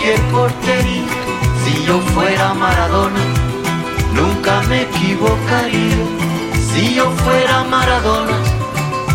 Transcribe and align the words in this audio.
cualquier 0.00 0.20
portería, 0.32 1.04
si 1.64 1.84
yo 1.84 2.00
fuera 2.14 2.54
Maradona, 2.54 3.20
nunca 4.14 4.62
me 4.62 4.82
equivocaría. 4.82 5.96
Si 6.72 6.94
yo 6.94 7.10
fuera 7.10 7.64
Maradona, 7.64 8.38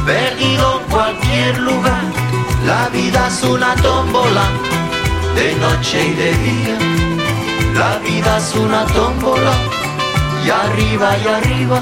perdido 0.05 0.81
en 0.81 0.91
cualquier 0.91 1.57
lugar, 1.59 2.03
la 2.67 2.89
vida 2.89 3.27
es 3.27 3.43
una 3.43 3.75
tómbola, 3.75 4.45
de 5.35 5.55
noche 5.55 6.07
y 6.07 6.13
de 6.13 6.31
día. 6.45 6.77
La 7.73 7.97
vida 7.99 8.37
es 8.37 8.55
una 8.55 8.85
tómbola, 8.85 9.53
y 10.45 10.49
arriba 10.49 11.17
y 11.17 11.27
arriba. 11.27 11.81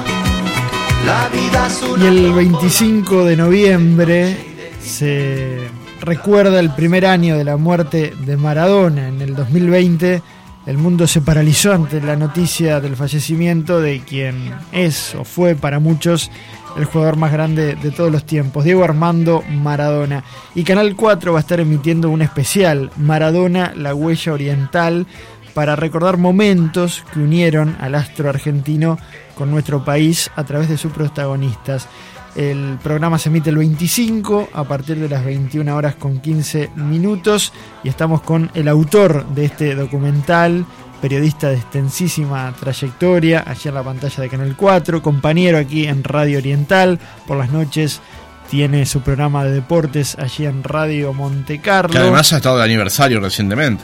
La 1.06 1.28
vida 1.28 1.68
es 1.68 1.82
una 1.82 2.04
Y 2.04 2.08
el 2.08 2.16
tómbola. 2.24 2.36
25 2.36 3.26
de 3.26 3.36
noviembre 3.36 4.38
se 4.82 5.73
recuerda 6.04 6.60
el 6.60 6.70
primer 6.72 7.06
año 7.06 7.38
de 7.38 7.44
la 7.44 7.58
muerte 7.58 8.14
de 8.26 8.38
Maradona. 8.38 9.08
En 9.08 9.22
el 9.22 9.36
2020 9.36 10.22
el 10.66 10.78
mundo 10.78 11.08
se 11.08 11.22
paralizó 11.22 11.74
ante 11.74 12.02
la 12.02 12.16
noticia 12.16 12.80
del 12.80 12.96
fallecimiento 12.96 13.80
de 13.80 14.02
quien 14.02 14.54
es 14.72 15.16
o 15.16 15.24
fue 15.24 15.56
para 15.56 15.80
muchos 15.80 16.32
el 16.78 16.86
jugador 16.86 17.18
más 17.18 17.32
grande 17.32 17.76
de 17.76 17.92
todos 17.92 18.12
los 18.12 18.26
tiempos, 18.26 18.64
Diego 18.64 18.84
Armando 18.84 19.44
Maradona. 19.50 20.24
Y 20.56 20.64
Canal 20.64 20.96
4 20.96 21.34
va 21.34 21.40
a 21.40 21.42
estar 21.42 21.60
emitiendo 21.60 22.10
un 22.10 22.22
especial, 22.22 22.90
Maradona, 22.98 23.74
la 23.76 23.94
huella 23.94 24.34
oriental, 24.34 25.06
para 25.54 25.76
recordar 25.76 26.18
momentos 26.18 27.04
que 27.14 27.20
unieron 27.20 27.78
al 27.80 27.96
astro 27.96 28.30
argentino 28.30 28.98
con 29.36 29.52
nuestro 29.52 29.86
país 29.86 30.32
a 30.36 30.44
través 30.44 30.68
de 30.68 30.78
sus 30.78 30.92
protagonistas. 30.92 31.88
El 32.36 32.80
programa 32.82 33.20
se 33.20 33.30
emite 33.30 33.52
el 33.52 33.58
25 33.58 34.50
a 34.54 34.64
partir 34.64 34.98
de 34.98 35.08
las 35.08 35.24
21 35.24 35.76
horas 35.76 35.96
con 35.96 36.20
15 36.20 36.72
minutos 36.76 37.54
y 37.84 37.90
estamos 37.90 38.22
con 38.22 38.50
el 38.56 38.68
autor 38.68 39.28
de 39.28 39.46
este 39.46 39.76
documental, 39.76 40.66
periodista 41.00 41.50
de 41.50 41.58
extensísima 41.58 42.52
trayectoria, 42.60 43.44
allí 43.46 43.70
en 43.70 43.76
la 43.76 43.84
pantalla 43.84 44.24
de 44.24 44.30
Canal 44.30 44.56
4, 44.58 45.04
compañero 45.04 45.60
aquí 45.60 45.86
en 45.86 46.04
Radio 46.04 46.40
Oriental, 46.40 47.00
por 47.28 47.38
las 47.38 47.52
noches 47.52 48.02
tiene 48.50 48.86
su 48.86 49.02
programa 49.02 49.44
de 49.46 49.52
deportes 49.52 50.18
allí 50.18 50.46
en 50.46 50.64
Radio 50.64 51.14
Monte 51.14 51.60
Carlo 51.60 51.92
Que 51.92 51.98
además 51.98 52.34
ha 52.34 52.38
estado 52.38 52.58
de 52.58 52.64
aniversario 52.64 53.20
recientemente. 53.20 53.84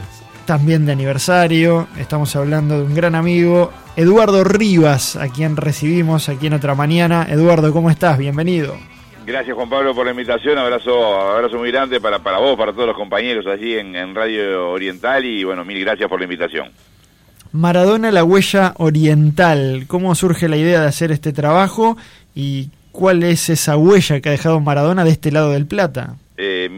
También 0.50 0.88
de 0.88 0.94
aniversario. 0.94 1.88
Estamos 2.00 2.36
hablando 2.36 2.80
de 2.80 2.86
un 2.86 2.96
gran 2.96 3.14
amigo, 3.14 3.72
Eduardo 3.96 4.44
Rivas, 4.44 5.16
a 5.16 5.28
quien 5.28 5.56
recibimos 5.56 6.28
aquí 6.28 6.48
en 6.48 6.54
otra 6.54 6.74
mañana. 6.74 7.28
Eduardo, 7.30 7.72
¿cómo 7.72 7.92
estás? 7.92 8.18
Bienvenido. 8.18 8.76
Gracias 9.28 9.56
Juan 9.56 9.70
Pablo 9.70 9.94
por 9.94 10.06
la 10.06 10.12
invitación, 10.12 10.58
abrazo, 10.58 11.22
abrazo 11.36 11.60
muy 11.60 11.70
grande 11.70 12.02
para, 12.02 12.18
para 12.18 12.40
vos, 12.40 12.58
para 12.58 12.74
todos 12.74 12.88
los 12.88 12.96
compañeros 12.96 13.46
allí 13.46 13.76
en, 13.76 13.96
en 13.96 14.16
Radio 14.16 14.72
Oriental 14.72 15.24
y 15.24 15.44
bueno, 15.44 15.64
mil 15.64 15.80
gracias 15.82 16.10
por 16.10 16.20
la 16.20 16.24
invitación. 16.24 16.72
Maradona, 17.52 18.10
la 18.10 18.24
huella 18.24 18.74
oriental. 18.78 19.84
¿Cómo 19.86 20.16
surge 20.16 20.50
la 20.50 20.58
idea 20.58 20.82
de 20.82 20.88
hacer 20.88 21.12
este 21.12 21.32
trabajo 21.32 21.96
y 22.34 22.72
cuál 22.92 23.22
es 23.22 23.52
esa 23.52 23.78
huella 23.78 24.20
que 24.20 24.30
ha 24.30 24.32
dejado 24.32 24.60
Maradona 24.62 25.04
de 25.04 25.12
este 25.12 25.32
lado 25.32 25.52
del 25.52 25.68
Plata? 25.68 26.16
Eh, 26.42 26.70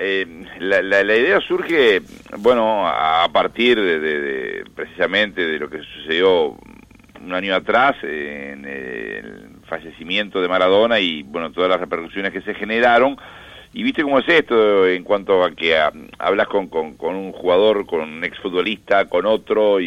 eh, 0.00 0.26
la, 0.60 0.80
la- 0.80 1.04
la 1.04 1.14
idea 1.16 1.40
surge, 1.40 2.00
bueno, 2.38 2.86
a 2.88 3.28
partir 3.30 3.78
de, 3.78 4.00
de- 4.00 4.64
precisamente 4.74 5.46
de 5.46 5.58
lo 5.58 5.68
que 5.68 5.80
sucedió 5.82 6.56
un 7.22 7.34
año 7.34 7.54
atrás 7.54 7.96
eh, 8.02 8.54
en 8.54 8.64
el 8.64 9.48
fallecimiento 9.66 10.40
de 10.40 10.48
Maradona 10.48 11.00
y, 11.00 11.22
bueno, 11.22 11.52
todas 11.52 11.68
las 11.68 11.78
repercusiones 11.80 12.32
que 12.32 12.40
se 12.40 12.54
generaron. 12.54 13.18
Y 13.74 13.82
viste 13.82 14.02
cómo 14.02 14.20
es 14.20 14.28
esto 14.28 14.88
en 14.88 15.04
cuanto 15.04 15.44
a 15.44 15.50
que 15.50 15.76
ah, 15.76 15.92
hablas 16.18 16.48
con, 16.48 16.68
con, 16.68 16.96
un 17.14 17.32
jugador, 17.32 17.84
con 17.84 18.00
un 18.00 18.24
exfutbolista, 18.24 19.04
con 19.04 19.26
otro, 19.26 19.80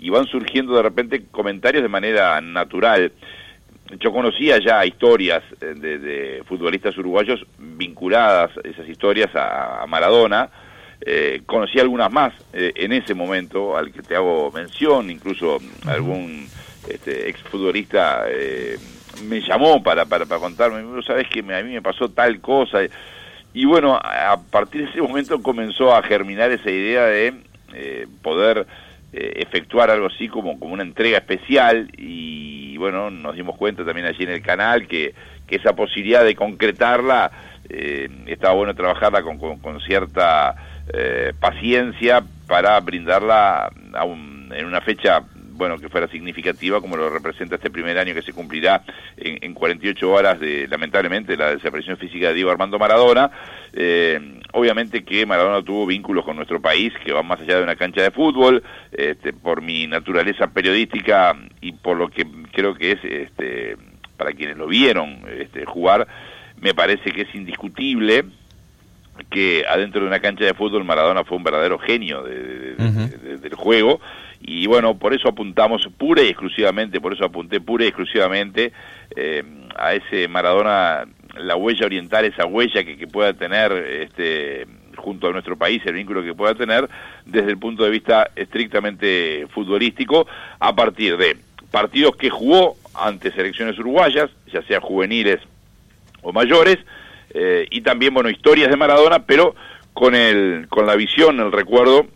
y 0.00 0.08
van 0.08 0.24
surgiendo 0.24 0.74
de 0.74 0.82
repente 0.82 1.24
comentarios 1.30 1.82
de 1.82 1.88
manera 1.90 2.40
natural. 2.40 3.12
Yo 4.00 4.12
conocía 4.12 4.58
ya 4.58 4.84
historias 4.84 5.42
eh, 5.60 5.74
de, 5.74 5.98
de 5.98 6.42
futbolistas 6.46 6.96
uruguayos 6.98 7.44
vinculadas, 7.58 8.50
esas 8.64 8.88
historias, 8.88 9.34
a, 9.34 9.82
a 9.82 9.86
Maradona. 9.86 10.50
Eh, 11.00 11.42
conocí 11.46 11.78
algunas 11.78 12.10
más 12.12 12.34
eh, 12.52 12.72
en 12.74 12.92
ese 12.92 13.14
momento, 13.14 13.76
al 13.76 13.92
que 13.92 14.02
te 14.02 14.14
hago 14.16 14.50
mención, 14.52 15.10
incluso 15.10 15.58
algún 15.86 16.46
este, 16.88 17.28
exfutbolista 17.30 18.24
eh, 18.28 18.76
me 19.24 19.40
llamó 19.40 19.82
para, 19.82 20.04
para, 20.06 20.26
para 20.26 20.40
contarme, 20.40 20.82
"Vos 20.82 21.04
sabés 21.06 21.28
que 21.28 21.42
me- 21.42 21.54
a 21.56 21.62
mí 21.62 21.72
me 21.72 21.82
pasó 21.82 22.08
tal 22.10 22.40
cosa. 22.40 22.80
Y 23.54 23.64
bueno, 23.64 23.94
a 23.96 24.32
a 24.32 24.36
partir 24.42 24.82
de 24.84 24.90
ese 24.90 25.00
momento 25.00 25.40
comenzó 25.42 25.94
a 25.94 26.02
germinar 26.02 26.50
esa 26.50 26.70
idea 26.70 27.06
de 27.06 27.32
eh, 27.74 28.06
poder 28.22 28.66
eh, 29.12 29.32
efectuar 29.36 29.90
algo 29.90 30.06
así 30.08 30.28
como, 30.28 30.58
como 30.58 30.74
una 30.74 30.82
entrega 30.82 31.18
especial 31.18 31.90
y 31.96 32.57
bueno, 32.78 33.10
nos 33.10 33.34
dimos 33.36 33.56
cuenta 33.56 33.84
también 33.84 34.06
allí 34.06 34.24
en 34.24 34.30
el 34.30 34.42
canal 34.42 34.86
que, 34.86 35.14
que 35.46 35.56
esa 35.56 35.74
posibilidad 35.74 36.24
de 36.24 36.34
concretarla 36.34 37.30
eh, 37.68 38.08
estaba 38.26 38.54
bueno 38.54 38.74
trabajarla 38.74 39.22
con, 39.22 39.38
con, 39.38 39.58
con 39.58 39.80
cierta 39.80 40.54
eh, 40.92 41.32
paciencia 41.38 42.24
para 42.46 42.80
brindarla 42.80 43.70
a 43.94 44.04
un- 44.04 44.50
en 44.56 44.64
una 44.64 44.80
fecha 44.80 45.22
bueno 45.58 45.76
que 45.76 45.88
fuera 45.90 46.08
significativa 46.08 46.80
como 46.80 46.96
lo 46.96 47.10
representa 47.10 47.56
este 47.56 47.68
primer 47.70 47.98
año 47.98 48.14
que 48.14 48.22
se 48.22 48.32
cumplirá 48.32 48.82
en, 49.16 49.38
en 49.42 49.52
48 49.54 50.10
horas 50.10 50.40
de 50.40 50.66
lamentablemente 50.68 51.36
la 51.36 51.54
desaparición 51.54 51.96
física 51.98 52.28
de 52.28 52.34
Diego 52.34 52.50
Armando 52.50 52.78
Maradona. 52.78 53.30
Eh, 53.72 54.40
obviamente 54.52 55.04
que 55.04 55.26
Maradona 55.26 55.62
tuvo 55.62 55.84
vínculos 55.84 56.24
con 56.24 56.36
nuestro 56.36 56.60
país 56.62 56.92
que 57.04 57.12
van 57.12 57.26
más 57.26 57.40
allá 57.40 57.58
de 57.58 57.64
una 57.64 57.76
cancha 57.76 58.00
de 58.02 58.10
fútbol 58.10 58.62
este, 58.92 59.32
por 59.34 59.60
mi 59.60 59.86
naturaleza 59.86 60.46
periodística 60.46 61.36
y 61.60 61.72
por 61.72 61.96
lo 61.98 62.08
que 62.08 62.24
creo 62.52 62.74
que 62.74 62.92
es 62.92 62.98
este, 63.04 63.76
para 64.16 64.32
quienes 64.32 64.56
lo 64.56 64.66
vieron 64.68 65.20
este, 65.38 65.64
jugar 65.66 66.06
me 66.60 66.72
parece 66.72 67.10
que 67.12 67.22
es 67.22 67.34
indiscutible 67.34 68.24
que 69.30 69.64
adentro 69.68 70.00
de 70.00 70.06
una 70.06 70.20
cancha 70.20 70.44
de 70.44 70.54
fútbol 70.54 70.84
Maradona 70.84 71.24
fue 71.24 71.36
un 71.36 71.42
verdadero 71.44 71.78
genio 71.78 72.22
de- 72.22 72.74
del 73.38 73.54
juego 73.54 74.00
y 74.40 74.66
bueno, 74.66 74.98
por 74.98 75.14
eso 75.14 75.28
apuntamos 75.28 75.88
pura 75.96 76.22
y 76.22 76.28
exclusivamente, 76.28 77.00
por 77.00 77.12
eso 77.12 77.24
apunté 77.24 77.60
pura 77.60 77.84
y 77.84 77.88
exclusivamente 77.88 78.72
eh, 79.16 79.42
a 79.76 79.94
ese 79.94 80.28
Maradona, 80.28 81.06
la 81.36 81.56
huella 81.56 81.86
oriental, 81.86 82.24
esa 82.24 82.46
huella 82.46 82.84
que, 82.84 82.96
que 82.96 83.06
pueda 83.06 83.32
tener 83.34 83.72
este 83.72 84.66
junto 84.98 85.28
a 85.28 85.32
nuestro 85.32 85.56
país, 85.56 85.80
el 85.86 85.94
vínculo 85.94 86.22
que 86.22 86.34
pueda 86.34 86.54
tener 86.54 86.88
desde 87.24 87.50
el 87.50 87.58
punto 87.58 87.84
de 87.84 87.90
vista 87.90 88.30
estrictamente 88.36 89.46
futbolístico, 89.50 90.26
a 90.58 90.74
partir 90.74 91.16
de 91.16 91.36
partidos 91.70 92.16
que 92.16 92.30
jugó 92.30 92.76
ante 92.94 93.30
selecciones 93.32 93.78
uruguayas, 93.78 94.30
ya 94.52 94.62
sea 94.62 94.80
juveniles 94.80 95.38
o 96.22 96.32
mayores, 96.32 96.78
eh, 97.30 97.66
y 97.70 97.80
también, 97.82 98.12
bueno, 98.12 98.30
historias 98.30 98.70
de 98.70 98.76
Maradona, 98.76 99.20
pero 99.20 99.54
con, 99.92 100.14
el, 100.14 100.66
con 100.68 100.86
la 100.86 100.96
visión, 100.96 101.40
el 101.40 101.52
recuerdo 101.52 102.06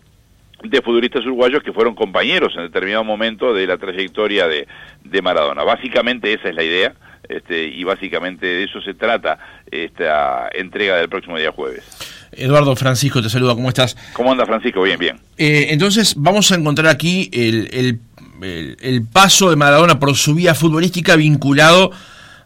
de 0.65 0.83
futbolistas 0.83 1.25
uruguayos 1.25 1.63
que 1.63 1.73
fueron 1.73 1.95
compañeros 1.95 2.55
en 2.57 2.63
determinado 2.63 3.05
momento 3.05 3.53
de 3.55 3.67
la 3.67 3.77
trayectoria 3.79 4.47
de, 4.47 4.67
de 5.05 5.23
Maradona. 5.23 5.63
Básicamente 5.65 6.33
esa 6.33 6.49
es 6.49 6.55
la 6.55 6.63
idea, 6.63 6.95
este, 7.29 7.65
y 7.69 7.85
básicamente 7.85 8.47
de 8.47 8.65
eso 8.65 8.81
se 8.81 8.95
trata 8.95 9.39
esta 9.71 10.49
entrega 10.55 10.97
del 10.97 11.09
próximo 11.09 11.39
día 11.39 11.51
jueves. 11.53 11.83
Eduardo 12.33 12.75
Francisco 12.77 13.21
te 13.23 13.29
saluda, 13.29 13.55
¿cómo 13.55 13.69
estás? 13.69 13.97
¿Cómo 14.15 14.33
anda 14.33 14.47
Francisco? 14.47 14.83
Bien, 14.83 14.99
bien. 14.99 15.17
Eh, 15.37 15.67
entonces 15.71 16.15
vamos 16.17 16.51
a 16.51 16.55
encontrar 16.55 16.87
aquí 16.89 17.29
el, 17.33 17.69
el- 17.73 18.01
el- 18.43 18.77
el 18.81 19.07
paso 19.07 19.51
de 19.51 19.57
Maradona 19.57 19.99
por 20.01 20.17
su 20.17 20.35
vía 20.35 20.55
futbolística 20.55 21.15
vinculado 21.17 21.93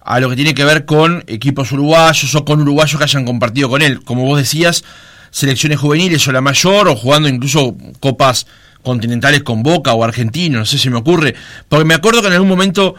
a 0.03 0.21
lo 0.21 0.29
que 0.29 0.37
tiene 0.37 0.55
que 0.55 0.65
ver 0.65 0.85
con 0.85 1.25
equipos 1.27 1.73
uruguayos 1.73 2.35
o 2.35 2.45
con 2.45 2.61
uruguayos 2.61 2.99
que 2.99 3.05
hayan 3.05 3.25
compartido 3.25 3.69
con 3.69 3.81
él. 3.83 4.03
Como 4.05 4.25
vos 4.25 4.39
decías, 4.39 4.85
selecciones 5.31 5.79
juveniles 5.79 6.27
o 6.29 6.33
la 6.33 6.41
mayor, 6.41 6.89
o 6.89 6.97
jugando 6.97 7.29
incluso 7.29 7.77
copas 8.11 8.47
continentales 8.83 9.43
con 9.43 9.63
Boca 9.65 9.93
o 9.95 10.05
Argentino, 10.05 10.59
no 10.61 10.65
sé 10.65 10.79
si 10.79 10.89
me 10.91 10.97
ocurre. 10.99 11.35
Porque 11.69 11.85
me 11.85 11.95
acuerdo 11.95 12.21
que 12.21 12.29
en 12.29 12.35
algún 12.35 12.49
momento, 12.49 12.95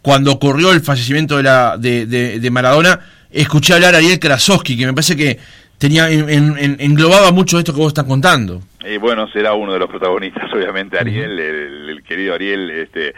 cuando 0.00 0.32
ocurrió 0.32 0.72
el 0.72 0.80
fallecimiento 0.80 1.36
de, 1.36 1.42
la, 1.42 1.76
de, 1.76 2.06
de- 2.06 2.40
de 2.40 2.50
Maradona, 2.50 3.00
escuché 3.30 3.74
hablar 3.74 3.94
a 3.94 3.98
Ariel 3.98 4.18
Krasowski, 4.18 4.76
que 4.78 4.86
me 4.86 4.94
parece 4.94 5.14
que 5.14 5.38
tenía 5.78 6.08
en- 6.10 6.30
en- 6.30 6.56
en- 6.58 6.76
englobaba 6.80 7.32
mucho 7.32 7.58
esto 7.58 7.74
que 7.74 7.80
vos 7.80 7.88
estás 7.88 8.04
contando. 8.06 8.62
Eh, 8.82 8.96
bueno, 8.98 9.28
será 9.30 9.52
uno 9.52 9.72
de 9.74 9.78
los 9.78 9.90
protagonistas, 9.90 10.44
obviamente, 10.54 10.98
Ariel, 10.98 11.38
el, 11.38 11.88
el 11.90 12.02
querido 12.02 12.32
Ariel, 12.34 12.70
este, 12.70 13.12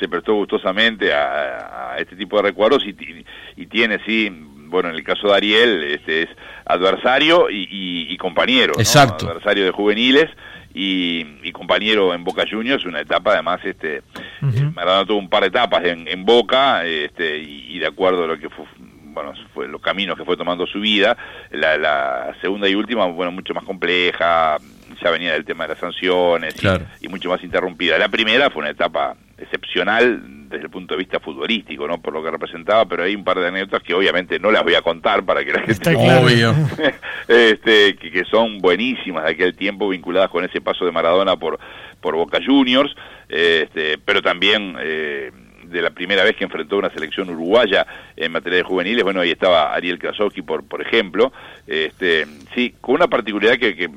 se 0.00 0.08
prestó 0.08 0.34
gustosamente 0.34 1.12
a, 1.12 1.92
a 1.92 1.98
este 1.98 2.16
tipo 2.16 2.36
de 2.38 2.42
recuerdos 2.42 2.82
y, 2.84 2.94
ti- 2.94 3.24
y 3.56 3.66
tiene, 3.66 3.98
sí, 4.04 4.28
bueno, 4.72 4.88
en 4.88 4.96
el 4.96 5.04
caso 5.04 5.28
de 5.28 5.34
Ariel, 5.34 5.84
este 5.84 6.22
es 6.22 6.28
adversario 6.66 7.48
y, 7.48 7.62
y- 7.70 8.12
y 8.12 8.16
compañero, 8.16 8.72
¿no? 8.74 8.80
Exacto. 8.80 9.28
adversario 9.28 9.64
de 9.64 9.70
juveniles 9.70 10.28
y, 10.74 11.26
y 11.42 11.52
compañero 11.52 12.14
en 12.14 12.24
Boca 12.24 12.44
Juniors, 12.48 12.84
una 12.84 13.00
etapa 13.00 13.32
además 13.32 13.60
este 13.64 14.02
Eh, 14.42 14.70
Maradona 14.74 15.06
tuvo 15.06 15.18
un 15.18 15.28
par 15.28 15.42
de 15.42 15.48
etapas 15.48 15.84
en, 15.84 16.08
en 16.08 16.24
Boca 16.24 16.84
este, 16.84 17.38
y, 17.38 17.76
y, 17.76 17.78
de 17.78 17.86
acuerdo 17.86 18.24
a 18.24 18.26
lo 18.26 18.38
que 18.38 18.48
fue, 18.48 18.64
bueno, 19.12 19.32
fue 19.52 19.68
los 19.68 19.80
caminos 19.80 20.16
que 20.16 20.24
fue 20.24 20.36
tomando 20.36 20.66
su 20.66 20.80
vida, 20.80 21.16
la, 21.50 21.76
la 21.76 22.34
segunda 22.40 22.68
y 22.68 22.74
última, 22.74 23.06
bueno, 23.06 23.32
mucho 23.32 23.52
más 23.52 23.64
compleja, 23.64 24.56
ya 25.02 25.10
venía 25.10 25.32
del 25.32 25.44
tema 25.44 25.64
de 25.64 25.70
las 25.70 25.78
sanciones 25.78 26.54
y, 26.62 27.06
y, 27.06 27.08
mucho 27.08 27.28
más 27.28 27.42
interrumpida. 27.42 27.98
La 27.98 28.08
primera 28.08 28.50
fue 28.50 28.62
una 28.62 28.70
etapa 28.70 29.16
excepcional 29.38 30.48
desde 30.48 30.64
el 30.64 30.70
punto 30.70 30.94
de 30.94 30.98
vista 30.98 31.20
futbolístico, 31.20 31.86
¿no? 31.86 32.00
Por 32.00 32.12
lo 32.12 32.22
que 32.22 32.30
representaba, 32.30 32.84
pero 32.84 33.04
hay 33.04 33.14
un 33.14 33.24
par 33.24 33.38
de 33.38 33.48
anécdotas 33.48 33.82
que 33.82 33.94
obviamente 33.94 34.38
no 34.38 34.50
las 34.50 34.64
voy 34.64 34.74
a 34.74 34.82
contar 34.82 35.24
para 35.24 35.44
que 35.44 35.52
la 35.52 35.60
gente... 35.60 35.94
Obvio. 35.94 36.54
este, 37.30 37.94
que, 37.94 38.24
son 38.24 38.58
buenísimas 38.58 39.24
de 39.24 39.30
aquel 39.30 39.54
tiempo 39.54 39.88
vinculadas 39.88 40.30
con 40.30 40.44
ese 40.44 40.60
paso 40.60 40.84
de 40.84 40.90
Maradona 40.90 41.36
por, 41.36 41.60
por 42.00 42.16
Boca 42.16 42.40
Juniors, 42.44 42.94
este, 43.28 43.98
pero 43.98 44.20
también... 44.20 44.76
Eh, 44.80 45.30
de 45.70 45.82
la 45.82 45.90
primera 45.90 46.24
vez 46.24 46.34
que 46.34 46.42
enfrentó 46.42 46.78
una 46.78 46.90
selección 46.90 47.30
uruguaya 47.30 47.86
en 48.16 48.32
materia 48.32 48.56
de 48.56 48.64
juveniles, 48.64 49.04
bueno, 49.04 49.20
ahí 49.20 49.30
estaba 49.30 49.72
Ariel 49.72 50.00
Krasowski, 50.00 50.42
por, 50.42 50.66
por 50.66 50.82
ejemplo, 50.82 51.32
este, 51.64 52.26
sí, 52.56 52.74
con 52.80 52.96
una 52.96 53.06
particularidad 53.06 53.56
que, 53.56 53.76
que 53.76 53.88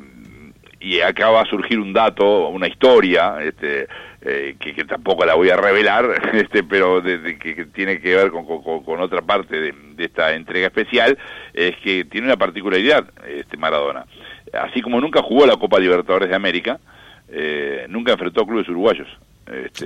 y 0.84 1.00
acá 1.00 1.30
va 1.30 1.42
a 1.42 1.46
surgir 1.46 1.80
un 1.80 1.94
dato, 1.94 2.50
una 2.50 2.68
historia, 2.68 3.38
este, 3.42 3.88
eh, 4.26 4.56
que, 4.58 4.74
que, 4.74 4.86
tampoco 4.86 5.26
la 5.26 5.36
voy 5.36 5.50
a 5.50 5.58
revelar, 5.58 6.06
este, 6.34 6.64
pero 6.64 7.02
de, 7.02 7.38
que, 7.38 7.66
tiene 7.66 8.00
que 8.00 8.16
ver 8.16 8.32
con, 8.32 8.46
otra 9.02 9.22
parte 9.22 9.60
de, 9.60 9.74
esta 9.98 10.34
entrega 10.34 10.68
especial, 10.68 11.18
es 11.54 11.76
que 11.84 12.06
tiene 12.06 12.28
una 12.28 12.38
particularidad 12.38 13.06
este 13.28 13.58
Maradona. 13.58 14.06
Así 14.54 14.82
como 14.82 15.02
nunca 15.02 15.22
jugó 15.22 15.46
la 15.46 15.58
Copa 15.58 15.80
Libertadores 15.80 16.30
de 16.30 16.36
América, 16.36 16.80
eh, 17.30 17.86
nunca 17.90 18.14
enfrentó 18.14 18.46
clubes 18.46 18.70
uruguayos. 18.70 19.08
Este, 19.46 19.86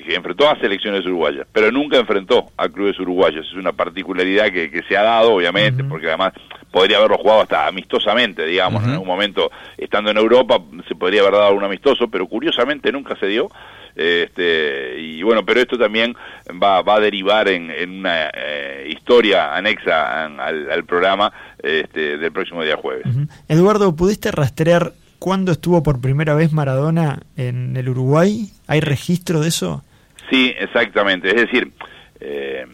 que 0.00 0.14
enfrentó 0.14 0.48
a 0.48 0.58
selecciones 0.58 1.04
uruguayas, 1.04 1.46
pero 1.52 1.70
nunca 1.70 1.98
enfrentó 1.98 2.50
a 2.56 2.68
clubes 2.68 2.98
uruguayos. 2.98 3.46
Es 3.46 3.54
una 3.54 3.72
particularidad 3.72 4.50
que, 4.50 4.70
que 4.70 4.82
se 4.84 4.96
ha 4.96 5.02
dado, 5.02 5.34
obviamente, 5.34 5.82
uh 5.82 5.86
-huh. 5.86 5.88
porque 5.90 6.08
además 6.08 6.32
podría 6.70 6.98
haberlo 6.98 7.18
jugado 7.18 7.42
hasta 7.42 7.66
amistosamente, 7.66 8.46
digamos, 8.46 8.82
uh 8.82 8.84
-huh. 8.84 8.88
en 8.88 8.92
algún 8.94 9.08
momento, 9.08 9.50
estando 9.76 10.10
en 10.10 10.16
Europa, 10.16 10.58
se 10.88 10.94
podría 10.94 11.20
haber 11.20 11.34
dado 11.34 11.54
un 11.54 11.64
amistoso, 11.64 12.08
pero 12.08 12.26
curiosamente 12.26 12.90
nunca 12.90 13.16
se 13.16 13.26
dio. 13.26 13.50
Este, 13.94 14.98
y 14.98 15.22
bueno, 15.22 15.44
pero 15.44 15.60
esto 15.60 15.76
también 15.76 16.16
va, 16.62 16.80
va 16.80 16.94
a 16.94 17.00
derivar 17.00 17.46
en, 17.48 17.70
en 17.70 17.98
una 17.98 18.30
eh, 18.32 18.88
historia 18.88 19.54
anexa 19.54 20.24
al, 20.24 20.70
al 20.70 20.84
programa 20.84 21.30
este, 21.62 22.16
del 22.16 22.32
próximo 22.32 22.62
día 22.62 22.76
jueves. 22.76 23.04
Uh 23.04 23.10
-huh. 23.10 23.28
Eduardo, 23.48 23.94
¿pudiste 23.94 24.30
rastrear 24.30 24.92
cuándo 25.22 25.52
estuvo 25.52 25.84
por 25.84 26.00
primera 26.00 26.34
vez 26.34 26.52
Maradona 26.52 27.20
en 27.36 27.76
el 27.76 27.88
Uruguay? 27.88 28.50
¿Hay 28.66 28.80
registro 28.80 29.38
de 29.38 29.48
eso? 29.48 29.84
Sí, 30.28 30.52
exactamente. 30.58 31.28
Es 31.28 31.36
decir, 31.36 31.70
eh, 32.18 32.66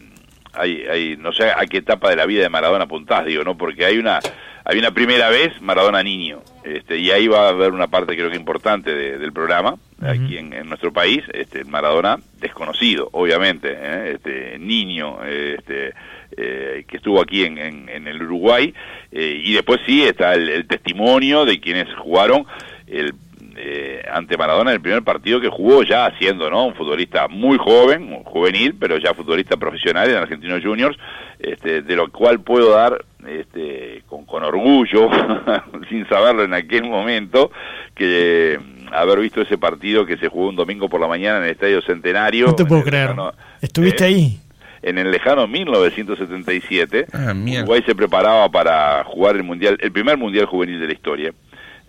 hay, 0.53 0.81
hay, 0.87 1.17
no 1.17 1.31
sé 1.31 1.51
a 1.51 1.63
qué 1.69 1.77
etapa 1.77 2.09
de 2.09 2.15
la 2.15 2.25
vida 2.25 2.41
de 2.41 2.49
Maradona 2.49 2.85
apuntás, 2.85 3.23
digo, 3.25 3.43
¿no? 3.43 3.55
Porque 3.55 3.85
hay 3.85 3.99
una, 3.99 4.19
hay 4.65 4.77
una 4.77 4.91
primera 4.91 5.29
vez 5.29 5.61
Maradona 5.61 6.03
niño, 6.03 6.41
este, 6.63 6.97
y 6.97 7.11
ahí 7.11 7.27
va 7.27 7.47
a 7.47 7.49
haber 7.49 7.71
una 7.71 7.87
parte 7.87 8.15
creo 8.15 8.29
que 8.29 8.35
importante 8.35 8.93
de, 8.93 9.17
del 9.17 9.31
programa, 9.31 9.73
uh 9.73 10.03
-huh. 10.03 10.09
aquí 10.09 10.37
en, 10.37 10.53
en, 10.53 10.67
nuestro 10.67 10.91
país, 10.91 11.23
este, 11.33 11.63
Maradona 11.63 12.17
desconocido, 12.39 13.09
obviamente, 13.11 13.67
¿eh? 13.71 14.13
este, 14.15 14.59
niño, 14.59 15.23
este, 15.25 15.93
eh, 16.37 16.85
que 16.87 16.97
estuvo 16.97 17.21
aquí 17.21 17.43
en, 17.43 17.57
en, 17.57 17.89
en 17.89 18.07
el 18.07 18.21
Uruguay, 18.21 18.73
eh, 19.11 19.41
y 19.43 19.53
después 19.53 19.79
sí 19.85 20.03
está 20.03 20.33
el, 20.33 20.49
el, 20.49 20.67
testimonio 20.67 21.45
de 21.45 21.59
quienes 21.59 21.87
jugaron 21.95 22.45
el 22.87 23.13
eh, 23.61 24.01
ante 24.09 24.37
Maradona 24.37 24.71
el 24.71 24.79
primer 24.79 25.03
partido 25.03 25.41
que 25.41 25.49
jugó 25.49 25.83
ya 25.83 26.09
siendo 26.17 26.49
¿no? 26.49 26.67
un 26.67 26.75
futbolista 26.75 27.27
muy 27.27 27.57
joven, 27.57 28.23
juvenil, 28.23 28.73
pero 28.79 28.97
ya 28.97 29.13
futbolista 29.13 29.57
profesional 29.57 30.09
en 30.09 30.15
Argentinos 30.15 30.63
Juniors, 30.63 30.97
este, 31.39 31.81
de 31.81 31.95
lo 31.97 32.09
cual 32.09 32.39
puedo 32.39 32.71
dar 32.71 33.03
este, 33.27 34.03
con, 34.07 34.25
con 34.25 34.45
orgullo, 34.45 35.09
sin 35.89 36.07
saberlo 36.07 36.43
en 36.43 36.53
aquel 36.53 36.83
momento, 36.83 37.51
que 37.93 38.57
haber 38.93 39.19
visto 39.19 39.41
ese 39.41 39.57
partido 39.57 40.05
que 40.05 40.15
se 40.17 40.29
jugó 40.29 40.47
un 40.47 40.55
domingo 40.55 40.87
por 40.87 41.01
la 41.01 41.07
mañana 41.07 41.39
en 41.39 41.43
el 41.43 41.49
Estadio 41.51 41.81
Centenario. 41.81 42.47
No 42.47 42.55
te 42.55 42.65
puedo 42.65 42.83
creer. 42.83 43.09
Lejano, 43.09 43.33
¿Estuviste 43.61 44.05
eh, 44.05 44.07
ahí? 44.07 44.39
En 44.81 44.97
el 44.97 45.11
lejano 45.11 45.45
1977, 45.47 47.07
ah, 47.11 47.33
Uruguay 47.35 47.83
se 47.85 47.93
preparaba 47.93 48.49
para 48.49 49.03
jugar 49.03 49.35
el 49.35 49.43
mundial, 49.43 49.77
el 49.81 49.91
primer 49.91 50.17
mundial 50.17 50.45
juvenil 50.45 50.79
de 50.79 50.87
la 50.87 50.93
historia. 50.93 51.33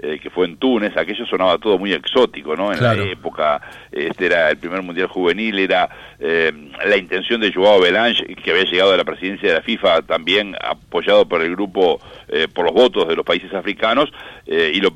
Eh, 0.02 0.19
que 0.19 0.31
fue 0.31 0.47
en 0.47 0.56
Túnez, 0.56 0.97
aquello 0.97 1.26
sonaba 1.26 1.58
todo 1.58 1.79
muy 1.79 1.93
exótico, 1.93 2.56
¿no? 2.56 2.73
En 2.73 2.79
claro. 2.79 3.05
la 3.05 3.12
época, 3.12 3.61
este 3.93 4.26
era 4.26 4.49
el 4.49 4.56
primer 4.56 4.81
mundial 4.81 5.08
juvenil, 5.08 5.58
era 5.58 5.91
eh, 6.19 6.50
la 6.87 6.97
intención 6.97 7.38
de 7.38 7.52
Joao 7.52 7.82
Belange, 7.82 8.25
que 8.37 8.50
había 8.50 8.64
llegado 8.64 8.94
a 8.94 8.97
la 8.97 9.05
presidencia 9.05 9.50
de 9.50 9.55
la 9.56 9.62
FIFA, 9.62 10.02
también 10.02 10.56
apoyado 10.58 11.29
por 11.29 11.43
el 11.43 11.50
grupo, 11.50 12.00
eh, 12.29 12.49
por 12.49 12.64
los 12.64 12.73
votos 12.73 13.08
de 13.08 13.17
los 13.17 13.26
países 13.26 13.52
africanos, 13.52 14.11
eh, 14.47 14.73
y 14.75 14.81
lo, 14.81 14.91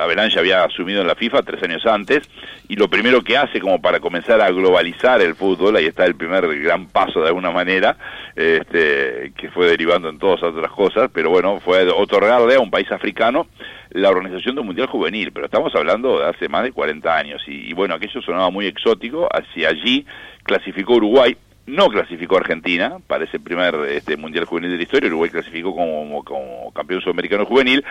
Avalanche 0.00 0.38
había 0.38 0.64
asumido 0.64 1.00
en 1.00 1.06
la 1.06 1.14
FIFA 1.14 1.42
tres 1.42 1.62
años 1.62 1.84
antes, 1.86 2.28
y 2.68 2.76
lo 2.76 2.88
primero 2.88 3.22
que 3.22 3.36
hace 3.36 3.60
como 3.60 3.80
para 3.80 4.00
comenzar 4.00 4.40
a 4.40 4.50
globalizar 4.50 5.20
el 5.20 5.34
fútbol, 5.34 5.76
ahí 5.76 5.86
está 5.86 6.04
el 6.04 6.14
primer 6.14 6.46
gran 6.60 6.86
paso 6.86 7.20
de 7.20 7.28
alguna 7.28 7.50
manera, 7.50 7.96
este, 8.36 9.32
que 9.36 9.50
fue 9.50 9.66
derivando 9.66 10.08
en 10.08 10.18
todas 10.18 10.42
otras 10.42 10.70
cosas, 10.70 11.10
pero 11.12 11.30
bueno, 11.30 11.60
fue 11.60 11.88
otorgarle 11.90 12.56
a 12.56 12.60
un 12.60 12.70
país 12.70 12.90
africano 12.90 13.46
la 13.90 14.10
organización 14.10 14.56
del 14.56 14.64
Mundial 14.64 14.88
Juvenil, 14.88 15.32
pero 15.32 15.46
estamos 15.46 15.74
hablando 15.74 16.18
de 16.18 16.26
hace 16.26 16.48
más 16.48 16.64
de 16.64 16.72
40 16.72 17.16
años, 17.16 17.42
y, 17.46 17.70
y 17.70 17.72
bueno, 17.72 17.94
aquello 17.94 18.20
sonaba 18.22 18.50
muy 18.50 18.66
exótico, 18.66 19.28
hacia 19.32 19.68
allí 19.68 20.04
clasificó 20.42 20.94
Uruguay, 20.94 21.36
no 21.66 21.88
clasificó 21.88 22.36
Argentina 22.36 22.98
para 23.06 23.24
ese 23.24 23.40
primer 23.40 23.74
este, 23.88 24.16
Mundial 24.16 24.44
Juvenil 24.44 24.70
de 24.70 24.76
la 24.76 24.82
historia, 24.82 25.08
Uruguay 25.08 25.30
clasificó 25.30 25.74
como, 25.74 26.22
como 26.24 26.72
campeón 26.72 27.00
sudamericano 27.00 27.46
juvenil, 27.46 27.84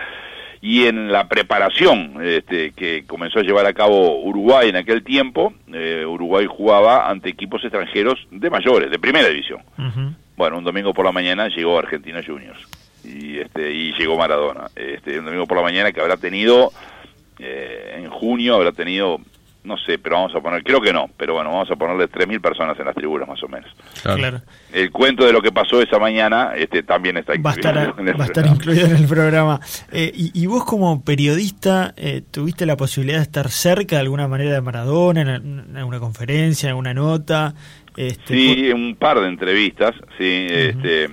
y 0.64 0.86
en 0.86 1.12
la 1.12 1.28
preparación 1.28 2.14
este, 2.24 2.72
que 2.72 3.04
comenzó 3.06 3.38
a 3.38 3.42
llevar 3.42 3.66
a 3.66 3.74
cabo 3.74 4.22
Uruguay 4.22 4.70
en 4.70 4.76
aquel 4.76 5.04
tiempo, 5.04 5.52
eh, 5.70 6.06
Uruguay 6.06 6.46
jugaba 6.48 7.10
ante 7.10 7.28
equipos 7.28 7.62
extranjeros 7.62 8.26
de 8.30 8.48
mayores, 8.48 8.90
de 8.90 8.98
primera 8.98 9.28
división. 9.28 9.60
Uh 9.76 9.82
-huh. 9.82 10.14
Bueno, 10.38 10.56
un 10.56 10.64
domingo 10.64 10.94
por 10.94 11.04
la 11.04 11.12
mañana 11.12 11.48
llegó 11.48 11.78
Argentina 11.78 12.22
Juniors 12.26 12.58
y 13.04 13.40
este 13.40 13.74
y 13.74 13.92
llegó 13.92 14.16
Maradona. 14.16 14.68
Este 14.74 15.18
un 15.18 15.26
domingo 15.26 15.46
por 15.46 15.58
la 15.58 15.64
mañana 15.64 15.92
que 15.92 16.00
habrá 16.00 16.16
tenido 16.16 16.72
eh, 17.38 17.96
en 17.98 18.08
junio 18.08 18.54
habrá 18.54 18.72
tenido 18.72 19.20
no 19.64 19.78
sé, 19.78 19.98
pero 19.98 20.16
vamos 20.16 20.34
a 20.34 20.40
poner, 20.40 20.62
creo 20.62 20.80
que 20.80 20.92
no, 20.92 21.08
pero 21.16 21.34
bueno, 21.34 21.50
vamos 21.50 21.70
a 21.70 21.76
ponerle 21.76 22.08
3.000 22.08 22.40
personas 22.40 22.78
en 22.78 22.84
las 22.84 22.94
tribunas 22.94 23.26
más 23.26 23.42
o 23.42 23.48
menos. 23.48 23.70
Claro. 24.02 24.42
El 24.70 24.90
cuento 24.90 25.24
de 25.24 25.32
lo 25.32 25.40
que 25.40 25.52
pasó 25.52 25.80
esa 25.80 25.98
mañana 25.98 26.52
este 26.54 26.82
también 26.82 27.16
está 27.16 27.32
va 27.32 27.38
incluido, 27.38 27.70
estar, 27.70 27.94
en 27.98 28.08
el 28.08 28.20
va 28.20 28.24
a 28.24 28.26
estar 28.26 28.46
incluido 28.46 28.86
en 28.86 28.96
el 28.96 29.06
programa. 29.06 29.60
Eh, 29.90 30.12
y, 30.14 30.30
y, 30.38 30.46
vos 30.46 30.64
como 30.64 31.02
periodista, 31.02 31.94
eh, 31.96 32.22
¿tuviste 32.30 32.66
la 32.66 32.76
posibilidad 32.76 33.18
de 33.18 33.22
estar 33.22 33.48
cerca 33.48 33.96
de 33.96 34.02
alguna 34.02 34.28
manera 34.28 34.52
de 34.52 34.60
Maradona, 34.60 35.22
en, 35.22 35.76
alguna 35.76 35.98
conferencia, 35.98 36.66
en 36.66 36.70
alguna 36.70 36.92
nota? 36.92 37.54
Este, 37.96 38.34
sí, 38.34 38.66
por... 38.70 38.80
un 38.80 38.96
par 38.96 39.20
de 39.20 39.28
entrevistas, 39.28 39.94
sí, 40.18 40.46
uh 40.46 40.52
-huh. 40.52 40.68
este, 40.68 41.10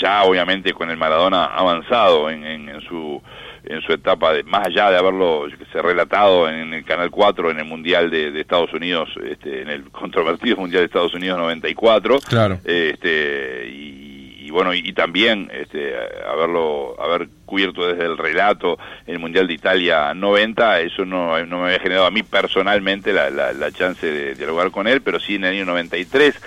ya 0.00 0.22
obviamente 0.22 0.72
con 0.72 0.90
el 0.90 0.96
Maradona 0.96 1.46
avanzado 1.46 2.30
en, 2.30 2.44
en, 2.44 2.68
en 2.68 2.80
su 2.82 3.20
en 3.66 3.80
su 3.82 3.92
etapa, 3.92 4.32
de, 4.32 4.42
más 4.44 4.66
allá 4.66 4.90
de 4.90 4.98
haberlo 4.98 5.46
se 5.72 5.82
relatado 5.82 6.48
en, 6.48 6.74
el 6.74 6.84
Canal 6.84 7.10
4 7.10 7.50
en 7.50 7.58
el 7.58 7.64
Mundial 7.64 8.10
de, 8.10 8.30
de 8.30 8.40
Estados 8.40 8.72
Unidos, 8.72 9.08
este, 9.24 9.62
en 9.62 9.70
el 9.70 9.90
controvertido 9.90 10.56
Mundial 10.56 10.82
de 10.82 10.86
Estados 10.86 11.14
Unidos 11.14 11.38
94, 11.38 12.20
claro. 12.20 12.58
este, 12.64 13.68
y, 13.68 14.46
y 14.46 14.50
bueno, 14.50 14.74
y, 14.74 14.80
y, 14.80 14.92
también 14.92 15.50
este, 15.52 15.94
haberlo, 16.28 17.00
haber 17.00 17.28
cubierto 17.46 17.86
desde 17.86 18.04
el 18.04 18.18
relato 18.18 18.78
en 19.06 19.14
el 19.14 19.18
Mundial 19.18 19.46
de 19.46 19.54
Italia 19.54 20.12
90, 20.14 20.80
eso 20.80 21.04
no, 21.04 21.44
no 21.46 21.58
me 21.60 21.66
había 21.66 21.80
generado 21.80 22.06
a 22.06 22.10
mí 22.10 22.22
personalmente 22.22 23.12
la, 23.12 23.30
la, 23.30 23.52
la 23.52 23.72
chance 23.72 24.06
de 24.06 24.34
dialogar 24.34 24.70
con 24.70 24.86
él, 24.86 25.00
pero 25.00 25.18
sí 25.18 25.36
en 25.36 25.44
el 25.44 25.54
año 25.54 25.64
93, 25.64 26.40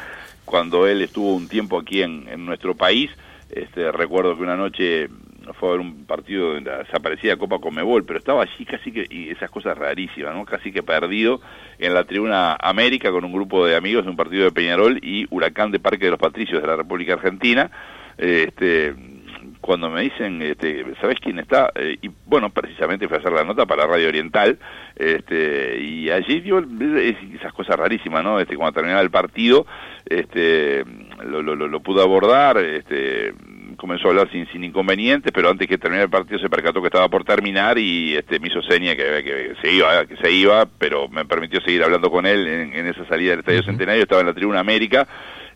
cuando 0.45 0.87
él 0.87 1.01
estuvo 1.01 1.35
un 1.35 1.49
tiempo 1.49 1.79
aquí 1.79 2.01
en, 2.01 2.27
en 2.29 2.45
nuestro 2.45 2.75
país, 2.75 3.11
este, 3.49 3.91
recuerdo 3.91 4.35
que 4.35 4.43
una 4.43 4.55
noche 4.55 5.07
fue 5.53 5.69
a 5.69 5.71
ver 5.73 5.81
un 5.81 6.05
partido 6.05 6.53
de 6.53 6.61
la 6.61 6.79
desaparecida 6.79 7.37
Copa 7.37 7.59
Comebol, 7.59 8.05
pero 8.05 8.19
estaba 8.19 8.43
allí 8.43 8.65
casi 8.65 8.91
que, 8.91 9.05
y 9.09 9.29
esas 9.29 9.49
cosas 9.49 9.77
rarísimas, 9.77 10.35
¿no? 10.35 10.45
Casi 10.45 10.71
que 10.71 10.83
perdido 10.83 11.41
en 11.79 11.93
la 11.93 12.03
tribuna 12.03 12.55
América 12.59 13.11
con 13.11 13.25
un 13.25 13.33
grupo 13.33 13.65
de 13.65 13.75
amigos 13.75 14.05
de 14.05 14.11
un 14.11 14.17
partido 14.17 14.45
de 14.45 14.51
Peñarol 14.51 14.99
y 15.01 15.25
Huracán 15.29 15.71
de 15.71 15.79
Parque 15.79 16.05
de 16.05 16.11
los 16.11 16.19
Patricios 16.19 16.61
de 16.61 16.67
la 16.67 16.75
República 16.75 17.13
Argentina. 17.13 17.69
Este, 18.17 18.95
cuando 19.61 19.89
me 19.89 20.01
dicen, 20.01 20.41
este, 20.41 20.85
¿sabes 21.01 21.19
quién 21.19 21.39
está? 21.39 21.71
Eh, 21.75 21.97
y 22.01 22.09
bueno, 22.25 22.49
precisamente 22.49 23.07
fui 23.07 23.17
a 23.17 23.19
hacer 23.19 23.31
la 23.31 23.43
nota 23.43 23.65
para 23.65 23.85
Radio 23.85 24.07
Oriental, 24.07 24.57
este, 24.95 25.79
y 25.79 26.09
allí 26.09 26.41
dio 26.41 26.59
esas 26.59 27.53
cosas 27.53 27.75
rarísimas, 27.75 28.23
¿no? 28.23 28.39
Este, 28.39 28.55
cuando 28.55 28.73
terminaba 28.73 29.01
el 29.01 29.11
partido, 29.11 29.65
este, 30.05 30.83
lo, 31.25 31.41
lo, 31.41 31.55
lo, 31.55 31.67
lo 31.67 31.79
pude 31.81 32.01
abordar, 32.01 32.57
este, 32.57 33.33
comenzó 33.77 34.07
a 34.07 34.11
hablar 34.11 34.29
sin, 34.31 34.47
sin 34.47 34.63
inconvenientes, 34.63 35.31
pero 35.31 35.49
antes 35.49 35.67
que 35.67 35.77
terminar 35.77 36.05
el 36.05 36.09
partido 36.09 36.39
se 36.39 36.49
percató 36.49 36.81
que 36.81 36.87
estaba 36.87 37.07
por 37.07 37.23
terminar 37.23 37.77
y 37.77 38.15
este, 38.15 38.39
me 38.39 38.47
hizo 38.47 38.61
seña 38.63 38.95
que, 38.95 39.23
que 39.23 39.53
se 39.61 39.71
iba, 39.71 40.05
que 40.05 40.17
se 40.17 40.31
iba, 40.31 40.65
pero 40.77 41.07
me 41.07 41.25
permitió 41.25 41.61
seguir 41.61 41.83
hablando 41.83 42.11
con 42.11 42.25
él 42.25 42.47
en, 42.47 42.73
en 42.73 42.87
esa 42.87 43.07
salida 43.07 43.31
del 43.31 43.39
Estadio 43.39 43.63
Centenario, 43.63 44.03
estaba 44.03 44.21
en 44.21 44.27
la 44.27 44.33
tribuna 44.33 44.59
América, 44.59 45.07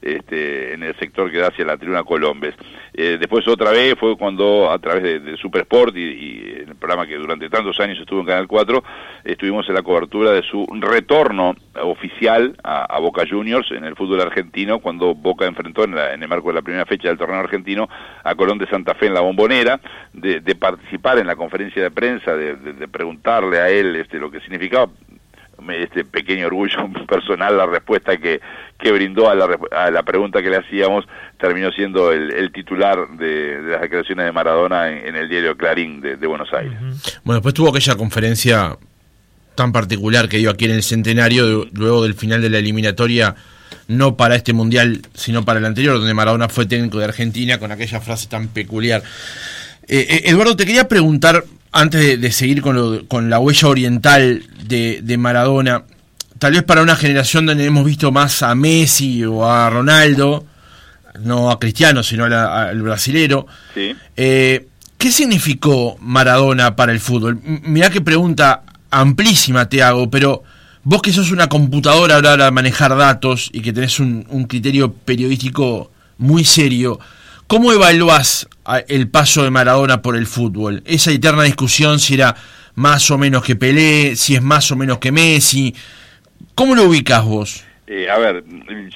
este, 0.02 0.74
en 0.74 0.84
el 0.84 0.96
sector 0.98 1.32
que 1.32 1.38
da 1.38 1.48
hacia 1.48 1.66
la 1.66 1.78
tribuna 1.78 2.04
Colombes. 2.04 2.56
Eh, 2.94 3.18
después 3.20 3.48
otra 3.48 3.72
vez 3.72 3.96
fue 4.00 4.18
cuando 4.18 4.70
a 4.72 4.80
través 4.80 5.04
de, 5.04 5.20
de 5.20 5.38
Super 5.38 5.62
Sport 5.62 5.96
y, 5.96 6.02
y, 6.02 6.56
el 6.68 6.76
programa 6.76 7.08
que 7.08 7.16
durante 7.16 7.50
tantos 7.50 7.80
años 7.80 8.00
estuvo 8.00 8.22
en 8.22 8.26
Canal 8.26 8.48
4, 8.48 8.84
estuvimos 9.24 9.68
en 9.70 9.76
la 9.76 9.82
cobertura 9.82 10.32
de 10.32 10.42
su 10.44 10.66
retorno 10.80 11.56
oficial 11.84 12.56
a, 12.64 13.00
Boca 13.00 13.24
Juniors 13.28 13.72
en 13.72 13.84
el 13.84 13.96
fútbol 13.96 14.22
argentino 14.22 14.80
cuando 14.80 15.16
Boca 15.16 15.46
enfrentó 15.46 15.84
en, 15.86 15.96
la, 15.96 16.14
en, 16.14 16.22
el 16.22 16.30
marco 16.30 16.50
de 16.50 16.56
la 16.56 16.62
primera 16.62 16.86
fecha 16.86 17.08
del 17.08 17.18
torneo 17.18 17.40
argentino 17.40 17.90
a 18.24 18.36
Colón 18.36 18.58
de 18.58 18.68
Santa 18.68 18.94
Fe 18.94 19.08
en 19.08 19.14
la 19.14 19.22
bombonera, 19.22 19.80
de, 20.14 20.40
de 20.40 20.56
participar 20.56 21.18
en 21.18 21.28
la 21.28 21.36
conferencia 21.36 21.82
de 21.82 21.92
prensa, 21.92 22.36
de, 22.36 22.56
de, 22.56 22.88
preguntarle 22.88 23.60
a 23.60 23.70
él 23.70 23.96
este, 23.96 24.20
lo 24.20 24.30
que 24.30 24.40
significaba 24.42 24.90
este 25.70 26.06
pequeño 26.06 26.48
orgullo 26.48 26.90
personal 27.08 27.58
la 27.58 27.66
respuesta 27.66 28.18
que, 28.18 28.42
que 28.80 28.92
brindó 28.92 29.30
a 29.30 29.36
la, 29.36 29.58
a 29.72 29.92
la 29.92 30.04
pregunta 30.04 30.42
que 30.42 30.50
le 30.50 30.58
hacíamos 30.58 31.06
terminó 31.42 31.72
siendo 31.72 32.12
el, 32.12 32.52
titular 32.52 33.10
de, 33.18 33.60
las 33.64 33.82
declaraciones 33.82 34.26
de 34.26 34.32
Maradona 34.32 34.90
en, 34.90 35.16
el 35.16 35.28
diario 35.28 35.58
Clarín 35.58 36.00
de, 36.00 36.16
Buenos 36.28 36.54
Aires. 36.54 36.78
Bueno, 37.24 37.40
después 37.40 37.56
tuvo 37.56 37.70
aquella 37.70 37.96
conferencia 37.96 38.78
tan 39.56 39.72
particular 39.72 40.30
que 40.30 40.38
dio 40.38 40.52
aquí 40.52 40.66
en 40.66 40.72
el 40.72 40.84
centenario, 40.84 41.68
luego 41.74 42.04
del 42.04 42.14
final 42.14 42.42
de 42.42 42.52
la 42.52 42.60
eliminatoria, 42.60 43.36
no 43.88 44.16
para 44.16 44.36
este 44.36 44.54
mundial, 44.54 45.02
sino 45.16 45.44
para 45.44 45.60
el 45.60 45.66
anterior, 45.66 45.98
donde 45.98 46.14
Maradona 46.14 46.48
fue 46.48 46.68
técnico 46.68 47.00
de 47.00 47.06
Argentina, 47.06 47.58
con 47.58 47.72
aquella 47.72 48.00
frase 48.00 48.28
tan 48.28 48.48
peculiar. 48.48 49.02
Eh, 49.88 50.06
eh, 50.10 50.22
Eduardo, 50.26 50.56
te 50.56 50.66
quería 50.66 50.88
preguntar, 50.88 51.44
antes 51.72 52.02
de, 52.02 52.18
de 52.18 52.32
seguir 52.32 52.62
con, 52.62 52.76
lo, 52.76 53.08
con, 53.08 53.30
la 53.30 53.40
huella 53.40 53.68
oriental 53.68 54.44
de, 54.66 55.00
de, 55.02 55.18
Maradona, 55.18 55.84
tal 56.38 56.54
vez 56.54 56.64
para 56.64 56.82
una 56.82 56.96
generación 56.96 57.46
donde 57.46 57.66
hemos 57.66 57.86
visto 57.86 58.12
más 58.12 58.44
a 58.44 58.54
Messi 58.56 59.24
o 59.24 59.46
a 59.46 59.70
Ronaldo, 59.70 60.46
no 61.20 61.52
a 61.52 61.60
Cristiano, 61.60 62.04
sino 62.04 62.26
al 62.26 62.82
brasilero, 62.82 63.48
sí. 63.74 63.96
eh, 64.18 64.68
¿qué 64.98 65.12
significó 65.12 65.98
Maradona 66.02 66.76
para 66.76 66.92
el 66.92 67.00
fútbol? 67.00 67.40
Mirá 67.44 67.90
qué 67.90 68.02
pregunta 68.02 68.64
amplísima 68.90 69.70
te 69.70 69.82
hago, 69.82 70.10
pero 70.10 70.44
vos 70.84 71.02
que 71.02 71.14
sos 71.14 71.32
una 71.32 71.48
computadora 71.48 72.16
ahora 72.16 72.48
a 72.48 72.52
manejar 72.52 72.96
datos 72.98 73.50
y 73.54 73.62
que 73.62 73.72
tenés 73.72 74.00
un, 74.00 74.26
un 74.30 74.46
criterio 74.46 74.92
periodístico 74.94 75.92
muy 76.18 76.44
serio, 76.44 77.00
¿Cómo 77.52 77.74
evaluás 77.74 78.48
el 78.88 79.10
paso 79.10 79.44
de 79.44 79.50
Maradona 79.50 80.02
por 80.02 80.16
el 80.16 80.26
fútbol? 80.26 80.84
Esa 80.86 81.12
eterna 81.12 81.44
discusión 81.44 82.00
si 82.00 82.14
era 82.14 82.34
más 82.76 83.12
o 83.12 83.18
menos 83.18 83.44
que 83.44 83.58
Pelé, 83.58 84.16
si 84.16 84.36
es 84.36 84.42
más 84.42 84.72
o 84.72 84.78
menos 84.78 85.00
que 85.00 85.12
Messi. 85.12 85.76
¿Cómo 86.56 86.76
lo 86.76 86.84
ubicas 86.84 87.26
vos? 87.26 87.66
Eh, 87.88 88.10
a 88.10 88.18
ver, 88.20 88.46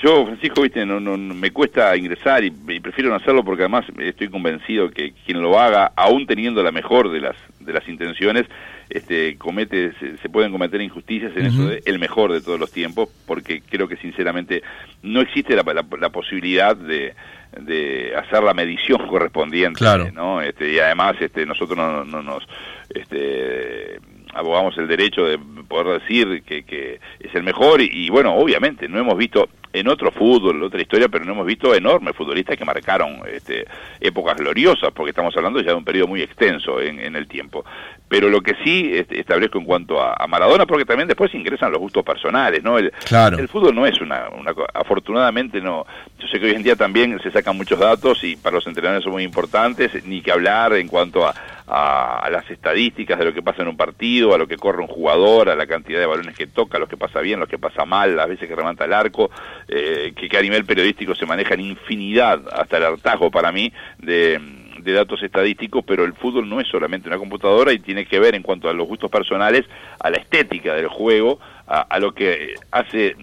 yo, 0.02 0.26
Francisco, 0.26 0.62
viste, 0.62 0.86
no, 0.86 1.02
no, 1.02 1.18
me 1.18 1.52
cuesta 1.52 1.98
ingresar 1.98 2.46
y, 2.46 2.54
y, 2.70 2.80
prefiero 2.80 3.10
no 3.10 3.18
hacerlo 3.18 3.44
porque 3.44 3.64
además 3.64 3.84
estoy 3.98 4.30
convencido 4.30 4.90
que 4.90 5.12
quien 5.26 5.42
lo 5.42 5.60
haga, 5.60 5.92
aún 5.94 6.26
teniendo 6.26 6.64
la 6.64 6.72
mejor 6.72 7.12
de 7.12 7.20
las 7.20 7.36
de 7.60 7.74
las 7.74 7.86
intenciones, 7.90 8.46
este, 8.90 9.38
comete, 9.38 9.94
se, 10.00 10.18
se 10.18 10.30
pueden 10.30 10.52
cometer 10.52 10.82
injusticias 10.82 11.32
en 11.36 11.46
uh 11.46 11.50
-huh. 11.50 11.54
eso 11.54 11.68
de 11.68 11.84
el 11.86 12.00
mejor 12.00 12.32
de 12.32 12.42
todos 12.42 12.60
los 12.60 12.72
tiempos, 12.72 13.10
porque 13.26 13.62
creo 13.62 13.88
que 13.88 13.98
sinceramente 13.98 14.62
no 15.04 15.22
existe 15.22 15.56
la, 15.56 15.64
la, 15.64 15.86
la 16.00 16.10
posibilidad 16.10 16.76
de, 16.76 17.14
de 17.62 18.14
hacer 18.16 18.44
la 18.44 18.54
medición 18.54 19.08
correspondiente, 19.08 19.80
claro. 19.80 20.12
¿no? 20.12 20.42
Este, 20.42 20.74
y 20.74 20.80
además 20.80 21.16
este, 21.20 21.46
nosotros 21.46 21.78
no, 21.78 22.04
no 22.04 22.22
nos 22.22 22.44
este, 22.90 24.00
abogamos 24.34 24.78
el 24.78 24.88
derecho 24.88 25.26
de 25.26 25.40
poder 25.68 26.02
decir 26.02 26.44
que, 26.44 26.64
que 26.64 27.00
es 27.20 27.34
el 27.34 27.44
mejor 27.44 27.82
y, 27.82 27.90
y, 27.92 28.10
bueno, 28.10 28.36
obviamente 28.36 28.88
no 28.88 29.00
hemos 29.00 29.18
visto 29.18 29.50
en 29.76 29.90
otro 29.90 30.12
fútbol, 30.12 30.64
otra 30.64 30.82
historia, 30.82 31.10
pero 31.10 31.26
no 31.26 31.34
hemos 31.34 31.46
visto 31.46 31.76
enormes 31.76 32.16
futbolistas 32.16 32.58
que 32.58 32.64
marcaron 32.64 33.22
este, 33.28 33.66
épocas 34.00 34.38
gloriosas, 34.38 34.92
porque 34.94 35.10
estamos 35.10 35.36
hablando 35.36 35.60
ya 35.60 35.72
de 35.72 35.76
un 35.76 35.84
periodo 35.84 36.08
muy 36.08 36.22
extenso 36.22 36.80
en, 36.80 37.00
en 37.00 37.16
el 37.16 37.28
tiempo. 37.28 37.66
Pero 38.08 38.30
lo 38.30 38.42
que 38.42 38.56
sí 38.64 38.92
este, 38.94 39.20
establezco 39.20 39.58
en 39.58 39.66
cuanto 39.66 40.02
a, 40.02 40.16
a, 40.18 40.28
Maradona, 40.28 40.66
porque 40.66 40.86
también 40.86 41.08
después 41.08 41.34
ingresan 41.34 41.72
los 41.72 41.80
gustos 41.80 42.06
personales, 42.06 42.64
¿no? 42.64 42.78
El, 42.78 42.92
claro. 43.06 43.38
el 43.38 43.50
fútbol 43.50 43.76
no 43.76 43.86
es 43.86 44.00
una, 44.00 44.30
una, 44.30 44.54
afortunadamente 44.74 45.60
no, 45.60 45.86
yo 46.20 46.28
sé 46.28 46.40
que 46.40 46.46
hoy 46.46 46.54
en 46.54 46.64
día 46.64 46.76
también 46.76 47.20
se 47.22 47.32
sacan 47.32 47.58
muchos 47.58 47.80
datos 47.80 48.24
y 48.24 48.38
para 48.38 48.56
los 48.56 48.68
entrenadores 48.68 49.04
son 49.04 49.14
muy 49.14 49.24
importantes, 49.24 49.92
ni 50.06 50.22
que 50.22 50.32
hablar 50.32 50.74
en 50.74 50.88
cuanto 50.88 51.28
a, 51.28 51.34
a, 51.68 52.20
a, 52.20 52.30
las 52.30 52.50
estadísticas 52.50 53.18
de 53.18 53.26
lo 53.26 53.34
que 53.34 53.42
pasa 53.42 53.62
en 53.62 53.68
un 53.68 53.78
partido, 53.78 54.34
a 54.34 54.38
lo 54.38 54.48
que 54.48 54.58
corre 54.58 54.82
un 54.82 54.88
jugador, 54.88 55.50
a 55.50 55.56
la 55.56 55.68
cantidad 55.68 56.00
de 56.00 56.06
balones 56.06 56.36
que 56.36 56.48
toca, 56.48 56.78
a 56.78 56.80
lo 56.80 56.88
que 56.88 56.98
pasa 56.98 57.22
bien, 57.22 57.40
lo 57.40 57.48
que 57.48 57.58
pasa 57.58 57.86
mal, 57.86 58.16
las 58.16 58.28
veces 58.28 58.48
que 58.48 58.56
remata 58.56 58.86
el 58.86 58.94
arco, 58.94 59.32
eh, 59.68 60.14
que, 60.16 60.30
que, 60.30 60.38
a 60.38 60.42
nivel 60.42 60.66
periodístico 60.66 61.16
se 61.16 61.26
manejan 61.26 61.60
infinidad, 61.60 62.42
hasta 62.52 62.78
el 62.78 62.86
hartazgo 62.86 63.32
para 63.32 63.52
mí, 63.52 63.72
de, 63.98 64.40
de, 64.86 64.94
datos 64.94 65.22
estadísticos, 65.24 65.84
pero 65.86 66.06
el 66.06 66.14
fútbol 66.14 66.48
no 66.48 66.62
es 66.62 66.68
solamente 66.68 67.10
una 67.10 67.18
computadora 67.18 67.74
y 67.74 67.80
tiene 67.80 68.06
que 68.06 68.20
ver 68.20 68.36
en 68.36 68.44
cuanto 68.44 68.70
a 68.70 68.74
los 68.74 68.88
gustos 68.88 69.12
personales, 69.12 69.66
a 70.00 70.10
la 70.10 70.18
estética 70.18 70.74
del 70.76 70.88
juego, 70.88 71.40
a, 71.68 71.82
a 71.82 72.00
lo 72.00 72.14
que 72.14 72.54
hace 72.72 73.16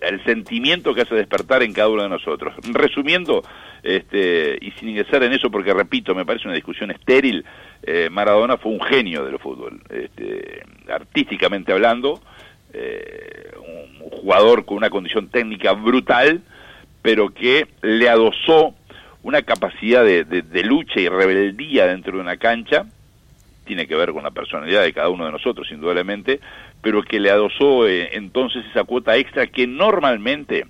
el 0.00 0.24
sentimiento 0.24 0.94
que 0.94 1.02
hace 1.02 1.14
despertar 1.14 1.62
en 1.62 1.72
cada 1.72 1.88
uno 1.88 2.02
de 2.02 2.08
nosotros. 2.08 2.54
Resumiendo, 2.72 3.42
este, 3.82 4.58
y 4.60 4.70
sin 4.72 4.90
ingresar 4.90 5.22
en 5.22 5.32
eso, 5.32 5.50
porque 5.50 5.74
repito, 5.74 6.14
me 6.14 6.24
parece 6.24 6.46
una 6.46 6.54
discusión 6.54 6.90
estéril, 6.90 7.44
eh, 7.82 8.08
Maradona 8.10 8.56
fue 8.56 8.72
un 8.72 8.80
genio 8.80 9.24
del 9.24 9.38
fútbol, 9.38 9.80
este, 9.90 10.62
artísticamente 10.90 11.72
hablando, 11.72 12.20
eh, 12.72 13.52
un 13.56 14.10
jugador 14.10 14.64
con 14.64 14.76
una 14.76 14.90
condición 14.90 15.28
técnica 15.28 15.72
brutal, 15.72 16.42
pero 17.02 17.32
que 17.32 17.66
le 17.82 18.08
adosó 18.08 18.74
una 19.22 19.42
capacidad 19.42 20.04
de, 20.04 20.24
de, 20.24 20.62
lucha 20.64 21.00
y 21.00 21.08
rebeldía 21.08 21.86
dentro 21.86 22.14
de 22.14 22.20
una 22.20 22.36
cancha, 22.36 22.86
tiene 23.64 23.86
que 23.86 23.96
ver 23.96 24.12
con 24.12 24.22
la 24.22 24.30
personalidad 24.30 24.82
de 24.82 24.92
cada 24.92 25.10
uno 25.10 25.26
de 25.26 25.32
nosotros, 25.32 25.70
indudablemente, 25.70 26.40
pero 26.80 27.02
que 27.02 27.20
le 27.20 27.30
adosó 27.30 27.86
eh, 27.86 28.10
entonces 28.12 28.64
esa 28.70 28.84
cuota 28.84 29.16
extra 29.16 29.46
que 29.46 29.66
normalmente 29.66 30.66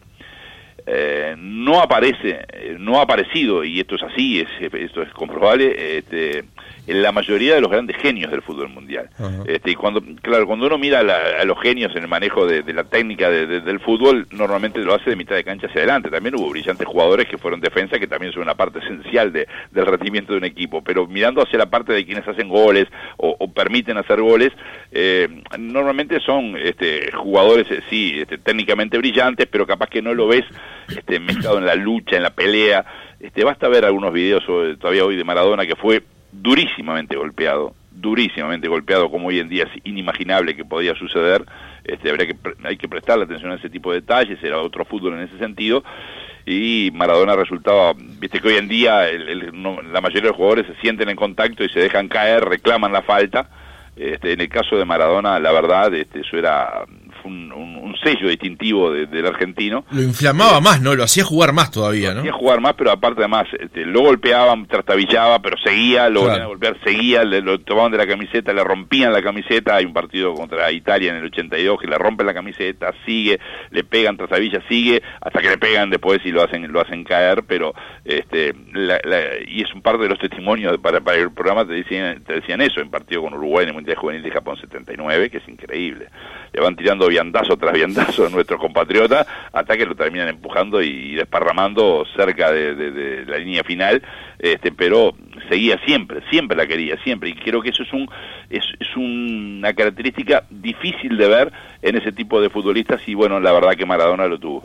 eh, 0.86 1.34
no 1.38 1.80
aparece, 1.80 2.46
eh, 2.52 2.76
no 2.78 2.98
ha 2.98 3.02
aparecido, 3.02 3.62
y 3.62 3.80
esto 3.80 3.96
es 3.96 4.02
así, 4.02 4.40
es, 4.40 4.48
esto 4.72 5.02
es 5.02 5.10
comprobable, 5.10 5.98
este, 5.98 6.44
la 6.88 7.12
mayoría 7.12 7.54
de 7.54 7.60
los 7.60 7.70
grandes 7.70 7.96
genios 7.96 8.30
del 8.30 8.42
fútbol 8.42 8.68
mundial. 8.70 9.10
Uh 9.18 9.24
-huh. 9.24 9.44
este, 9.48 9.70
y 9.70 9.74
cuando, 9.74 10.02
claro, 10.22 10.46
cuando 10.46 10.66
uno 10.66 10.78
mira 10.78 11.02
la, 11.02 11.18
a 11.40 11.44
los 11.44 11.60
genios 11.60 11.94
en 11.94 12.02
el 12.02 12.08
manejo 12.08 12.46
de, 12.46 12.62
de 12.62 12.72
la 12.72 12.84
técnica 12.84 13.30
de, 13.30 13.46
de, 13.46 13.60
del 13.60 13.80
fútbol, 13.80 14.26
normalmente 14.30 14.78
lo 14.80 14.94
hace 14.94 15.10
de 15.10 15.16
mitad 15.16 15.34
de 15.34 15.44
cancha 15.44 15.66
hacia 15.66 15.80
adelante. 15.80 16.10
También 16.10 16.34
hubo 16.36 16.50
brillantes 16.50 16.86
jugadores 16.86 17.26
que 17.28 17.38
fueron 17.38 17.60
defensa, 17.60 17.98
que 17.98 18.06
también 18.06 18.32
son 18.32 18.42
una 18.42 18.54
parte 18.54 18.78
esencial 18.78 19.32
de, 19.32 19.46
del 19.70 19.86
rendimiento 19.86 20.32
de 20.32 20.38
un 20.38 20.44
equipo. 20.44 20.82
Pero 20.82 21.06
mirando 21.06 21.42
hacia 21.42 21.58
la 21.58 21.66
parte 21.66 21.92
de 21.92 22.04
quienes 22.04 22.26
hacen 22.26 22.48
goles 22.48 22.86
o, 23.16 23.36
o 23.38 23.52
permiten 23.52 23.96
hacer 23.98 24.20
goles, 24.20 24.50
eh, 24.92 25.28
normalmente 25.58 26.20
son 26.20 26.56
este, 26.56 27.12
jugadores, 27.12 27.70
eh, 27.70 27.82
sí, 27.90 28.14
este, 28.18 28.38
técnicamente 28.38 28.98
brillantes, 28.98 29.46
pero 29.50 29.66
capaz 29.66 29.88
que 29.88 30.02
no 30.02 30.14
lo 30.14 30.26
ves 30.26 30.44
este, 30.88 31.20
mezclado 31.20 31.58
en 31.58 31.66
la 31.66 31.74
lucha, 31.74 32.16
en 32.16 32.22
la 32.22 32.30
pelea. 32.30 32.84
Este, 33.20 33.44
basta 33.44 33.68
ver 33.68 33.84
algunos 33.84 34.12
videos 34.12 34.44
todavía 34.78 35.04
hoy 35.04 35.16
de 35.16 35.24
Maradona 35.24 35.66
que 35.66 35.74
fue 35.74 36.02
durísimamente 36.32 37.16
golpeado, 37.16 37.74
durísimamente 37.90 38.68
golpeado, 38.68 39.10
como 39.10 39.28
hoy 39.28 39.40
en 39.40 39.48
día 39.48 39.64
es 39.64 39.80
inimaginable 39.84 40.54
que 40.54 40.64
podía 40.64 40.94
suceder. 40.94 41.44
Este, 41.84 42.10
habría 42.10 42.26
que, 42.26 42.36
hay 42.64 42.76
que 42.76 42.88
prestarle 42.88 43.24
atención 43.24 43.52
a 43.52 43.56
ese 43.56 43.70
tipo 43.70 43.90
de 43.90 44.00
detalles, 44.00 44.42
era 44.42 44.58
otro 44.58 44.84
fútbol 44.84 45.14
en 45.14 45.20
ese 45.20 45.38
sentido. 45.38 45.82
Y 46.46 46.90
Maradona 46.94 47.36
resultaba, 47.36 47.92
viste 47.94 48.40
que 48.40 48.48
hoy 48.48 48.56
en 48.56 48.68
día 48.68 49.08
el, 49.08 49.50
no, 49.60 49.82
la 49.82 50.00
mayoría 50.00 50.22
de 50.22 50.28
los 50.28 50.36
jugadores 50.36 50.66
se 50.66 50.80
sienten 50.80 51.08
en 51.08 51.16
contacto 51.16 51.64
y 51.64 51.68
se 51.68 51.80
dejan 51.80 52.08
caer, 52.08 52.44
reclaman 52.44 52.92
la 52.92 53.02
falta. 53.02 53.50
Este, 53.96 54.32
en 54.32 54.40
el 54.40 54.48
caso 54.48 54.76
de 54.76 54.84
Maradona, 54.84 55.38
la 55.40 55.52
verdad, 55.52 55.92
este, 55.92 56.20
eso 56.20 56.36
era 56.38 56.84
un, 57.24 57.52
un, 57.52 57.76
un 57.76 57.96
sello 58.02 58.28
distintivo 58.28 58.90
de, 58.90 59.06
del 59.06 59.26
argentino. 59.26 59.84
Lo 59.90 60.02
inflamaba 60.02 60.58
eh, 60.58 60.62
más, 60.62 60.80
¿no? 60.80 60.94
Lo 60.94 61.04
hacía 61.04 61.24
jugar 61.24 61.52
más 61.52 61.70
todavía, 61.70 62.10
¿no? 62.10 62.16
Lo 62.16 62.20
hacía 62.20 62.32
jugar 62.32 62.60
más, 62.60 62.74
pero 62.74 62.90
aparte 62.90 63.20
además, 63.20 63.46
este, 63.58 63.84
lo 63.84 64.00
golpeaban, 64.02 64.66
trastabillaba, 64.66 65.40
pero 65.40 65.56
seguía, 65.62 66.08
lo 66.08 66.24
claro. 66.24 66.42
a 66.42 66.46
golpear, 66.46 66.76
seguía, 66.84 67.24
le, 67.24 67.40
lo 67.40 67.58
tomaban 67.60 67.92
de 67.92 67.98
la 67.98 68.06
camiseta, 68.06 68.52
le 68.52 68.64
rompían 68.64 69.12
la 69.12 69.22
camiseta, 69.22 69.76
hay 69.76 69.84
un 69.84 69.92
partido 69.92 70.34
contra 70.34 70.70
Italia 70.70 71.10
en 71.10 71.16
el 71.16 71.26
82 71.26 71.80
que 71.80 71.86
le 71.86 71.98
rompen 71.98 72.26
la 72.26 72.34
camiseta, 72.34 72.92
sigue, 73.04 73.38
le 73.70 73.84
pegan, 73.84 74.16
trastabilla, 74.16 74.62
sigue, 74.68 75.02
hasta 75.20 75.40
que 75.40 75.48
le 75.48 75.58
pegan 75.58 75.90
después 75.90 76.20
y 76.24 76.30
lo 76.30 76.42
hacen, 76.42 76.70
lo 76.72 76.80
hacen 76.80 77.04
caer, 77.04 77.44
pero 77.46 77.74
este, 78.04 78.54
la, 78.72 79.00
la, 79.04 79.20
y 79.46 79.62
es 79.62 79.72
un 79.74 79.82
par 79.82 79.98
de 79.98 80.08
los 80.08 80.18
testimonios 80.18 80.78
para, 80.78 81.00
para 81.00 81.18
el 81.18 81.32
programa 81.32 81.66
te 81.66 81.74
decían, 81.74 82.22
te 82.24 82.34
decían 82.34 82.60
eso, 82.60 82.80
en 82.80 82.90
partido 82.90 83.22
con 83.22 83.34
Uruguay 83.34 83.64
en 83.64 83.70
el 83.70 83.74
Mundial 83.74 83.96
Juvenil 83.96 84.22
de 84.22 84.30
Japón 84.30 84.56
79, 84.60 85.30
que 85.30 85.38
es 85.38 85.48
increíble. 85.48 86.08
Le 86.52 86.60
van 86.60 86.76
tirando 86.76 87.07
viandazo 87.08 87.56
tras 87.56 87.72
viandazo 87.72 88.26
a 88.26 88.30
nuestro 88.30 88.58
compatriota 88.58 89.26
hasta 89.52 89.76
que 89.76 89.86
lo 89.86 89.94
terminan 89.94 90.28
empujando 90.28 90.82
y 90.82 91.14
desparramando 91.14 92.04
cerca 92.16 92.52
de, 92.52 93.24
la 93.26 93.38
línea 93.38 93.64
final, 93.64 94.02
este, 94.38 94.72
pero 94.72 95.14
seguía 95.48 95.78
siempre, 95.84 96.20
siempre 96.30 96.56
la 96.56 96.66
quería, 96.66 96.96
siempre, 97.02 97.30
y 97.30 97.34
creo 97.34 97.60
que 97.60 97.70
eso 97.70 97.82
es, 97.82 97.92
un, 97.92 98.08
es, 98.50 98.64
es 98.78 98.96
una 98.96 99.72
característica 99.72 100.44
difícil 100.50 101.16
de 101.16 101.28
ver 101.28 101.52
en 101.82 101.96
ese 101.96 102.12
tipo 102.12 102.40
de 102.40 102.50
futbolistas 102.50 103.00
y 103.06 103.14
bueno, 103.14 103.40
la 103.40 103.52
verdad 103.52 103.72
que 103.72 103.86
Maradona 103.86 104.26
lo 104.26 104.38
tuvo. 104.38 104.64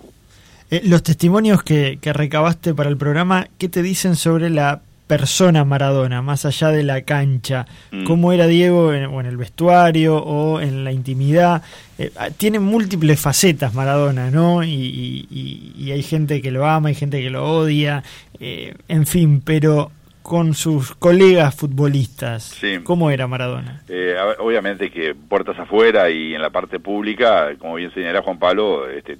Eh, 0.69 0.81
los 0.85 1.03
testimonios 1.03 1.63
que, 1.63 1.99
que 2.01 2.13
recabaste 2.13 2.73
para 2.73 2.89
el 2.89 2.97
programa, 2.97 3.47
¿qué 3.57 3.69
te 3.69 3.81
dicen 3.81 4.15
sobre 4.15 4.49
la 4.49 4.81
persona 5.07 5.65
Maradona, 5.65 6.21
más 6.21 6.45
allá 6.45 6.69
de 6.69 6.83
la 6.83 7.01
cancha, 7.01 7.65
mm. 7.91 8.05
cómo 8.05 8.31
era 8.31 8.47
Diego 8.47 8.93
en, 8.93 9.05
o 9.05 9.19
en 9.19 9.25
el 9.25 9.37
vestuario 9.37 10.17
o 10.17 10.59
en 10.59 10.83
la 10.83 10.91
intimidad. 10.91 11.61
Eh, 11.97 12.11
ah, 12.17 12.29
tiene 12.29 12.59
múltiples 12.59 13.19
facetas 13.19 13.73
Maradona, 13.73 14.31
¿no? 14.31 14.63
Y, 14.63 15.91
hay 15.91 16.01
gente 16.01 16.41
que 16.41 16.49
lo 16.49 16.65
ama, 16.65 16.89
hay 16.89 16.95
gente 16.95 17.21
que 17.21 17.29
lo 17.29 17.45
odia, 17.45 18.03
eh, 18.39 18.73
en 18.87 19.05
fin, 19.05 19.41
pero 19.41 19.91
con 20.23 20.55
sus 20.55 20.95
colegas 20.95 21.53
futbolistas, 21.53 22.59
¿cómo 22.83 23.11
era 23.11 23.27
Maradona? 23.27 23.83
Eh, 23.89 24.15
obviamente 24.39 24.89
que 24.89 25.13
puertas 25.13 25.59
afuera 25.59 26.09
y 26.09 26.33
en 26.33 26.41
la 26.41 26.49
parte 26.49 26.79
pública, 26.79 27.53
como 27.59 27.75
bien 27.75 27.93
señala 27.93 28.23
Juan 28.23 28.39
Pablo, 28.39 28.89
este, 28.89 29.17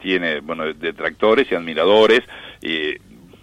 tiene 0.00 0.40
bueno 0.40 0.72
detractores 0.72 1.46
y 1.52 1.54
admiradores. 1.54 2.22
y 2.62 2.96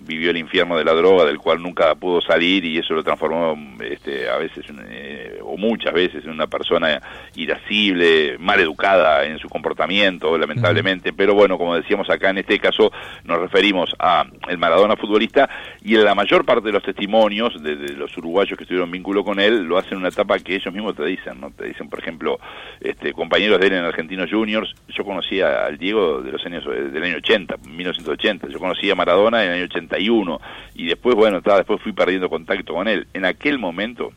vivió 0.06 0.32
el 0.32 0.38
infierno 0.38 0.78
de 0.78 0.84
la 0.84 0.94
droga 0.94 1.26
del 1.26 1.38
cual 1.38 1.62
nunca 1.62 1.94
pudo 1.96 2.22
salir 2.22 2.66
y 2.66 2.78
eso 2.78 2.94
lo 2.94 3.04
transformó 3.04 3.58
este, 3.82 4.30
a 4.30 4.38
veces 4.38 4.66
eh, 4.90 5.40
o 5.42 5.58
muchas 5.58 5.94
veces 5.94 6.24
en 6.26 6.32
una 6.32 6.48
persona 6.48 7.02
irascible, 7.36 8.38
mal 8.40 8.60
educada 8.60 9.26
en 9.26 9.40
su 9.40 9.50
comportamiento, 9.50 10.38
lamentablemente. 10.38 11.14
Pero 11.14 11.34
bueno, 11.34 11.58
como 11.58 11.76
decíamos 11.76 12.10
acá 12.10 12.30
en 12.30 12.40
este 12.40 12.60
caso, 12.60 12.92
nos 13.24 13.40
referimos 13.40 13.94
a 14.00 14.26
el 14.48 14.58
Maradona 14.58 14.96
futbolista 14.96 15.50
y 15.82 15.96
en 15.96 16.04
la 16.04 16.16
mayor 16.16 16.46
parte 16.46 16.68
de 16.68 16.74
los 16.74 16.84
testimonios 16.84 17.62
de, 17.62 17.76
los 17.94 18.16
uruguayos 18.18 18.58
que 18.58 18.64
estuvieron 18.64 18.92
vínculo 18.92 19.24
con 19.24 19.40
él 19.40 19.64
lo 19.64 19.78
hacen 19.78 19.94
en 19.94 20.00
una 20.00 20.10
etapa 20.10 20.40
que 20.40 20.56
ellos 20.56 20.74
mismos 20.74 20.96
te 20.96 21.06
dicen, 21.06 21.40
¿no? 21.40 21.52
Te 21.52 21.66
dicen, 21.66 21.90
por 21.90 22.00
ejemplo, 22.00 22.40
este, 22.80 23.14
compañeros 23.14 23.60
de 23.60 23.68
él 23.68 23.74
en 23.74 23.84
Argentinos 23.86 24.30
Juniors. 24.32 24.74
Yo 24.90 25.04
conocía 25.04 25.66
al 25.66 25.78
Diego 25.78 26.22
de 26.22 26.32
los 26.32 26.46
años 26.46 26.66
del 26.66 27.04
año 27.04 27.18
80, 27.18 27.58
1980. 27.66 28.48
Yo 28.48 28.60
conocía 28.60 28.94
a 28.94 28.96
Maradona 28.96 29.44
en 29.44 29.52
el 29.52 29.56
año 29.58 29.66
80 29.66 29.93
y 30.00 30.86
después, 30.86 31.16
bueno, 31.16 31.42
después 31.42 31.82
fui 31.82 31.94
perdiendo 31.94 32.30
contacto 32.30 32.74
con 32.74 32.88
él. 32.88 33.08
En 33.14 33.26
aquel 33.26 33.60
momento, 33.60 34.12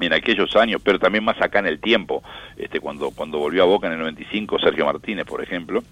en 0.00 0.12
aquellos 0.12 0.54
años, 0.56 0.80
pero 0.82 0.98
también 0.98 1.24
más 1.24 1.40
acá 1.40 1.58
en 1.58 1.66
el 1.66 1.80
tiempo, 1.80 2.22
este, 2.56 2.80
cuando, 2.80 3.10
cuando 3.10 3.38
volvió 3.38 3.62
a 3.62 3.66
Boca 3.66 3.86
en 3.86 3.94
el 3.94 3.98
95, 4.00 4.58
Sergio 4.58 4.86
Martínez, 4.86 5.26
por 5.26 5.42
ejemplo, 5.42 5.82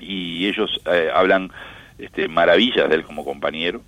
y 0.00 0.46
ellos 0.46 0.80
eh, 0.90 1.10
hablan 1.14 1.50
este, 1.98 2.28
maravillas 2.28 2.88
de 2.88 2.94
él 2.96 3.04
como 3.04 3.24
compañero, 3.24 3.82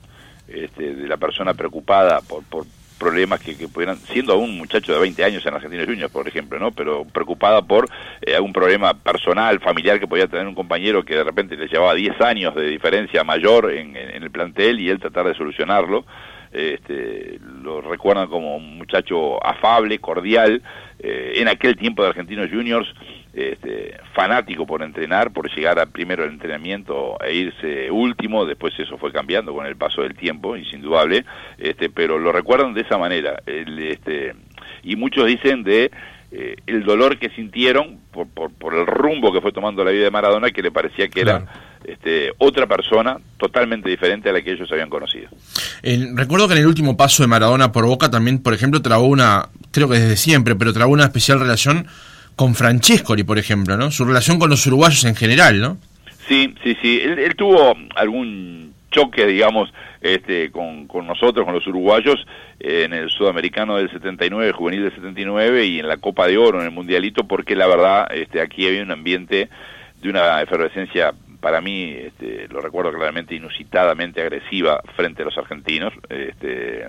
este, 0.49 0.95
de 0.95 1.09
la 1.09 1.17
persona 1.17 1.55
preocupada 1.55 2.21
por, 2.21 2.45
por, 2.45 2.67
problemas 2.99 3.41
que, 3.41 3.55
pudieran, 3.69 3.97
siendo 3.97 4.33
aún 4.33 4.51
un 4.51 4.59
muchacho 4.59 4.93
de 4.93 5.01
20 5.01 5.25
años 5.25 5.47
en 5.47 5.55
Argentina 5.55 5.85
Juniors, 5.85 6.13
por 6.13 6.27
ejemplo, 6.27 6.59
¿no? 6.59 6.73
Pero 6.73 7.05
preocupada 7.05 7.63
por 7.63 7.89
eh, 8.23 8.35
algún 8.35 8.53
problema 8.53 8.95
personal, 8.95 9.61
familiar 9.61 10.01
que 10.01 10.07
podía 10.07 10.27
tener 10.27 10.47
un 10.47 10.55
compañero 10.55 11.05
que 11.05 11.17
de 11.17 11.25
repente 11.25 11.57
le 11.57 11.69
llevaba 11.69 11.95
10 11.95 12.21
años 12.21 12.55
de 12.55 12.69
diferencia 12.69 13.25
mayor 13.25 13.73
en, 13.73 13.97
en, 13.97 14.23
el 14.23 14.31
plantel 14.31 14.81
y 14.81 14.89
él 14.89 14.99
tratar 14.99 15.27
de 15.27 15.35
solucionarlo. 15.35 16.05
Este, 16.53 17.39
lo 17.63 17.83
recuerdan 17.83 18.29
como 18.29 18.57
un 18.57 18.79
muchacho 18.79 19.45
afable, 19.45 19.99
cordial. 19.99 20.63
Eh, 20.99 21.35
en 21.37 21.49
aquel 21.49 21.77
tiempo 21.77 22.03
de 22.03 22.09
Argentinos 22.09 22.49
Juniors 22.51 22.89
este, 23.37 23.95
fanático 24.15 24.67
por 24.67 24.83
entrenar, 24.83 25.31
por 25.31 25.55
llegar 25.55 25.79
a 25.79 25.85
primero 25.85 26.25
el 26.25 26.31
entrenamiento 26.31 27.19
e 27.23 27.35
irse 27.35 27.91
último, 27.91 28.47
después 28.47 28.73
eso 28.79 28.97
fue 28.97 29.13
cambiando 29.13 29.53
con 29.53 29.67
el 29.67 29.77
paso 29.77 30.01
del 30.01 30.15
tiempo, 30.15 30.57
es 30.57 30.73
indudable, 30.73 31.27
este, 31.59 31.91
pero 31.91 32.19
lo 32.19 32.33
recuerdan 32.33 32.73
de 32.73 32.81
esa 32.81 32.97
manera. 32.97 33.43
este, 33.47 34.35
y 34.83 34.97
muchos 34.97 35.27
dicen 35.27 35.65
de 35.65 35.91
eh, 36.33 36.57
el 36.67 36.83
dolor 36.85 37.19
que 37.19 37.29
sintieron 37.29 37.99
por, 38.11 38.27
por, 38.27 38.75
el 38.75 38.87
rumbo 38.87 39.31
que 39.31 39.43
fue 39.43 39.53
tomando 39.53 39.85
la 39.85 39.91
vida 39.91 40.05
de 40.05 40.11
Maradona, 40.11 40.51
que 40.51 40.63
le 40.63 40.71
parecía 40.71 41.09
que 41.09 41.21
era 41.21 41.45
este, 41.85 42.33
otra 42.39 42.67
persona 42.67 43.19
totalmente 43.37 43.91
diferente 43.91 44.31
a 44.31 44.33
la 44.33 44.41
que 44.41 44.53
ellos 44.53 44.73
habían 44.73 44.89
conocido. 44.89 45.29
recuerdo 46.15 46.49
que 46.49 46.55
en 46.55 46.61
el 46.61 46.67
último 46.67 46.97
paso 46.97 47.23
de 47.23 47.27
Maradona 47.27 47.71
por 47.71 47.85
Boca 47.85 48.11
también, 48.11 48.43
por 48.43 48.55
ejemplo, 48.55 48.81
trabó 48.81 49.07
una, 49.07 49.51
creo 49.73 49.91
que 49.91 49.99
desde 49.99 50.17
siempre, 50.17 50.55
pero 50.57 50.73
trabó 50.73 50.95
una 50.95 51.05
especial 51.05 51.39
relación 51.39 51.87
con 52.37 52.55
Francescoli, 52.55 53.25
por 53.25 53.39
ejemplo, 53.39 53.77
¿no? 53.77 53.91
Su 53.91 54.05
relación 54.05 54.39
con 54.39 54.51
los 54.51 54.67
uruguayos 54.67 55.05
en 55.05 55.17
general, 55.17 55.61
¿no? 55.61 55.79
Sí, 56.29 56.55
sí, 56.63 56.77
sí. 56.83 57.01
Él, 57.03 57.35
tuvo 57.35 57.75
algún 57.95 58.75
choque, 58.91 59.27
digamos, 59.27 59.73
este, 60.01 60.51
con, 60.51 60.87
nosotros, 61.07 61.45
con 61.45 61.55
los 61.55 61.67
uruguayos, 61.67 62.27
en 62.61 62.93
el 62.93 63.11
sudamericano 63.11 63.77
del 63.77 63.91
79, 63.91 64.49
el 64.49 64.53
juvenil 64.53 64.83
del 64.83 64.95
79 64.95 65.67
y 65.67 65.79
en 65.79 65.89
la 65.89 65.97
Copa 65.97 66.27
de 66.27 66.37
Oro, 66.37 66.61
en 66.61 66.67
el 66.67 66.73
Mundialito, 66.73 67.27
porque 67.27 67.57
la 67.57 67.67
verdad, 67.67 68.09
este, 68.13 68.41
aquí 68.41 68.67
había 68.67 68.83
un 68.83 68.91
ambiente 68.91 69.49
de 70.01 70.09
una 70.11 70.43
efervescencia 70.43 71.13
para 71.41 71.61
mí, 71.61 71.95
este, 71.97 72.49
lo 72.49 72.61
recuerdo 72.61 72.93
claramente, 72.93 73.35
inusitadamente 73.35 74.21
agresiva 74.21 74.83
frente 74.97 75.23
a 75.23 75.27
los 75.27 75.39
argentinos, 75.39 75.93
este, 76.09 76.89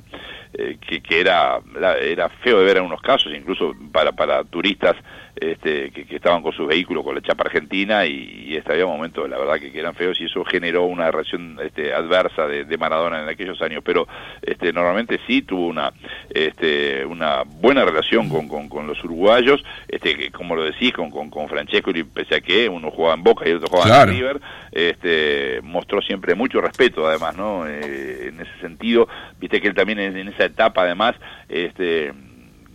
eh, 0.53 0.77
que, 0.79 1.01
que 1.01 1.19
era, 1.19 1.59
era 2.01 2.29
feo 2.29 2.59
de 2.59 2.65
ver 2.65 2.77
en 2.77 2.83
unos 2.83 3.01
casos, 3.01 3.31
incluso 3.35 3.73
para, 3.91 4.11
para 4.11 4.43
turistas 4.43 4.95
este, 5.39 5.91
que, 5.91 6.15
estaban 6.15 6.41
con 6.41 6.51
sus 6.51 6.67
vehículos 6.67 7.03
con 7.03 7.13
la 7.13 7.21
chapa 7.21 7.43
argentina 7.43 8.05
y, 8.05 8.45
y 8.47 8.55
este, 8.55 8.73
había 8.73 8.85
momentos, 8.85 9.29
la 9.29 9.37
verdad, 9.37 9.59
que, 9.59 9.77
eran 9.77 9.93
feos 9.93 10.19
y 10.19 10.25
eso 10.25 10.43
generó 10.45 10.85
una 10.85 11.11
reacción 11.11 11.59
este, 11.63 11.93
adversa 11.93 12.47
de, 12.47 12.77
Maradona 12.77 13.21
en 13.21 13.29
aquellos 13.29 13.61
años, 13.61 13.81
pero 13.83 14.07
este, 14.41 14.71
normalmente 14.71 15.19
sí 15.27 15.41
tuvo 15.41 15.67
una, 15.67 15.91
este, 16.29 17.05
una 17.05 17.43
buena 17.43 17.83
relación 17.85 18.29
con, 18.29 18.47
con, 18.47 18.87
los 18.87 19.03
uruguayos, 19.03 19.63
este, 19.87 20.31
como 20.31 20.55
lo 20.55 20.63
decís, 20.63 20.93
con, 20.93 21.09
con, 21.09 21.29
con 21.29 21.49
Francesco, 21.49 21.91
y 21.91 22.03
pese 22.03 22.35
a 22.35 22.41
que 22.41 22.69
uno 22.69 22.91
jugaba 22.91 23.15
en 23.15 23.23
Boca 23.23 23.47
y 23.47 23.53
otro 23.53 23.67
jugaba 23.67 24.03
en 24.03 24.09
River, 24.09 24.41
este, 24.71 25.59
mostró 25.63 26.01
siempre 26.01 26.35
mucho 26.35 26.61
respeto, 26.61 27.07
además, 27.07 27.35
¿no? 27.35 27.67
Eh, 27.67 28.27
en 28.27 28.39
ese 28.39 28.59
sentido, 28.61 29.07
viste 29.39 29.59
que 29.59 29.69
él 29.69 29.73
también 29.73 29.99
en, 29.99 30.27
esa 30.27 30.46
etapa, 30.47 30.83
además, 30.83 31.15
este 31.47 32.11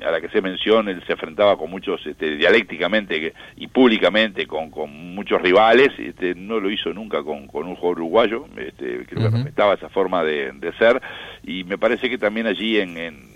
a 0.05 0.11
la 0.11 0.21
que 0.21 0.29
se 0.29 0.43
menciona, 0.43 0.91
él 0.91 1.03
se 1.07 1.13
enfrentaba 1.13 1.57
con 1.57 1.71
muchos, 1.71 2.05
este, 2.07 2.37
dialécticamente 2.37 3.33
y 3.57 3.67
públicamente, 3.69 4.47
con, 4.47 4.71
con 4.71 4.91
muchos 5.15 5.41
rivales, 5.41 5.91
este, 5.99 6.35
no 6.35 6.61
lo 6.61 6.71
hizo 6.71 6.93
nunca 6.93 7.23
con, 7.23 7.47
con 7.47 7.69
un 7.69 7.77
jugador 7.77 7.99
uruguayo, 7.99 8.47
este, 8.57 9.05
creo 9.07 9.31
que 9.31 9.37
respetaba 9.37 9.75
esa 9.75 9.89
forma 9.89 10.25
de, 10.25 10.53
de, 10.53 10.73
ser, 10.73 11.01
y 11.45 11.65
me 11.65 11.79
parece 11.79 12.11
que 12.11 12.19
también 12.19 12.47
allí 12.47 12.79
en, 12.79 12.97
en 12.97 13.33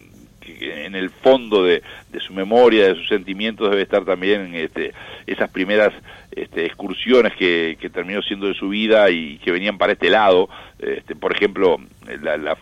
en 0.61 0.94
el 0.94 1.11
fondo 1.11 1.64
de, 1.64 1.83
de, 2.12 2.20
su 2.20 2.33
memoria, 2.33 2.87
de 2.87 2.94
sus 2.94 3.09
sentimientos, 3.09 3.68
debe 3.68 3.83
estar 3.83 4.05
también 4.05 4.55
este, 4.55 4.92
esas 5.27 5.51
primeras 5.51 5.92
este, 6.31 6.66
excursiones 6.66 7.35
que, 7.35 7.77
que 7.81 7.90
terminó 7.90 8.22
siendo 8.22 8.46
de 8.46 8.55
su 8.55 8.68
vida 8.68 9.11
y 9.11 9.38
que 9.38 9.51
venían 9.51 9.77
para 9.77 9.94
este 9.94 10.09
lado. 10.09 10.49
Este, 10.79 11.16
por 11.16 11.35
ejemplo, 11.35 11.79
la, 12.22 12.37
la, 12.37 12.57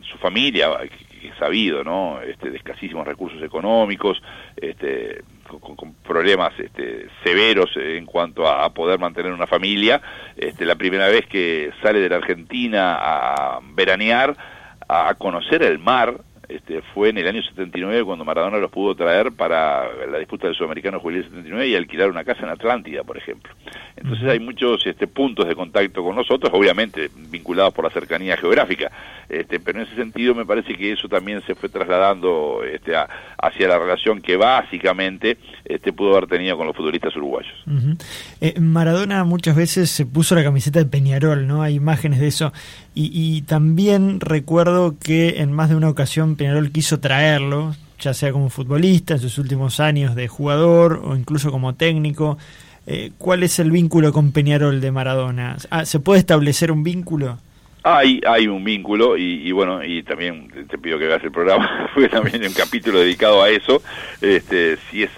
su 0.00 0.16
familia, 0.16 0.70
sabido, 1.38 1.84
¿no? 1.84 2.20
Este, 2.20 2.50
de 2.50 2.56
escasísimos 2.56 3.06
recursos 3.06 3.42
económicos, 3.42 4.22
este, 4.56 5.22
con, 5.46 5.94
problemas 6.02 6.52
este, 6.58 7.08
severos 7.24 7.70
en 7.76 8.06
cuanto 8.06 8.46
a, 8.46 8.68
poder 8.70 8.98
mantener 8.98 9.32
una 9.32 9.46
familia. 9.46 10.00
Este, 10.36 10.64
la 10.64 10.74
primera 10.74 11.08
vez 11.08 11.26
que 11.26 11.70
sale 11.82 12.00
de 12.00 12.08
la 12.08 12.16
Argentina 12.16 12.96
a 12.98 13.60
veranear, 13.74 14.36
a 14.88 15.14
conocer 15.14 15.62
el 15.62 15.78
mar, 15.78 16.20
este, 16.48 16.82
fue 16.94 17.10
en 17.10 17.18
el 17.18 17.26
año 17.26 17.42
79 17.42 18.04
cuando 18.04 18.24
Maradona 18.24 18.58
los 18.58 18.70
pudo 18.70 18.94
traer 18.94 19.32
para 19.32 19.84
la 20.10 20.18
disputa 20.18 20.46
del 20.46 20.56
Sudamericano 20.56 21.00
Juvenil 21.00 21.24
79 21.24 21.68
y 21.68 21.74
alquilar 21.74 22.10
una 22.10 22.24
casa 22.24 22.42
en 22.42 22.50
Atlántida, 22.50 23.02
por 23.04 23.16
ejemplo. 23.16 23.52
Entonces 23.96 24.28
hay 24.28 24.38
muchos 24.38 24.86
este, 24.86 25.06
puntos 25.06 25.48
de 25.48 25.54
contacto 25.54 26.02
con 26.02 26.14
nosotros, 26.14 26.52
obviamente 26.54 27.10
vinculados 27.30 27.72
por 27.72 27.84
la 27.84 27.90
cercanía 27.90 28.36
geográfica, 28.36 28.90
este, 29.28 29.58
pero 29.58 29.80
en 29.80 29.86
ese 29.86 29.96
sentido 29.96 30.34
me 30.34 30.44
parece 30.44 30.76
que 30.76 30.92
eso 30.92 31.08
también 31.08 31.42
se 31.42 31.54
fue 31.54 31.68
trasladando 31.68 32.62
este, 32.64 32.92
hacia 32.94 33.68
la 33.68 33.78
relación 33.78 34.20
que 34.20 34.36
básicamente 34.36 35.38
este, 35.64 35.92
pudo 35.92 36.16
haber 36.16 36.28
tenido 36.28 36.56
con 36.56 36.66
los 36.66 36.76
futbolistas 36.76 37.16
uruguayos. 37.16 37.54
Eh, 38.40 38.60
Maradona 38.60 39.24
muchas 39.24 39.56
veces 39.56 39.90
se 39.90 40.06
puso 40.06 40.34
la 40.34 40.44
camiseta 40.44 40.78
de 40.78 40.86
Peñarol, 40.86 41.46
¿no? 41.46 41.62
Hay 41.62 41.74
imágenes 41.74 42.20
de 42.20 42.28
eso. 42.28 42.52
Y, 42.98 43.42
también 43.42 44.20
recuerdo 44.20 44.94
que 44.98 45.42
en 45.42 45.52
más 45.52 45.68
de 45.68 45.76
una 45.76 45.90
ocasión 45.90 46.34
Peñarol 46.34 46.72
quiso 46.72 46.98
traerlo, 46.98 47.76
ya 48.00 48.14
sea 48.14 48.32
como 48.32 48.48
futbolista 48.48 49.12
en 49.12 49.20
sus 49.20 49.36
últimos 49.36 49.80
años 49.80 50.14
de 50.14 50.28
jugador 50.28 51.02
o 51.04 51.14
incluso 51.14 51.50
como 51.50 51.74
técnico. 51.74 52.38
Eh, 52.86 53.10
¿Cuál 53.18 53.42
es 53.42 53.58
el 53.58 53.70
vínculo 53.70 54.14
con 54.14 54.32
Peñarol 54.32 54.80
de 54.80 54.92
Maradona? 54.92 55.58
Ah, 55.68 55.84
¿Se 55.84 56.00
puede 56.00 56.20
establecer 56.20 56.72
un 56.72 56.84
vínculo? 56.84 57.38
Hay, 57.82 58.22
hay 58.26 58.48
un 58.48 58.64
vínculo 58.64 59.18
y, 59.18 59.52
bueno, 59.52 59.84
y 59.84 60.02
también 60.02 60.48
te 60.66 60.78
pido 60.78 60.98
que 60.98 61.04
hagas 61.04 61.22
el 61.22 61.32
programa, 61.32 61.90
fue 61.94 62.08
también 62.08 62.42
un 62.44 62.54
capítulo 62.54 63.00
dedicado 63.00 63.42
a 63.42 63.50
eso, 63.50 63.82
este, 64.22 64.78
si 64.90 65.02
es, 65.02 65.10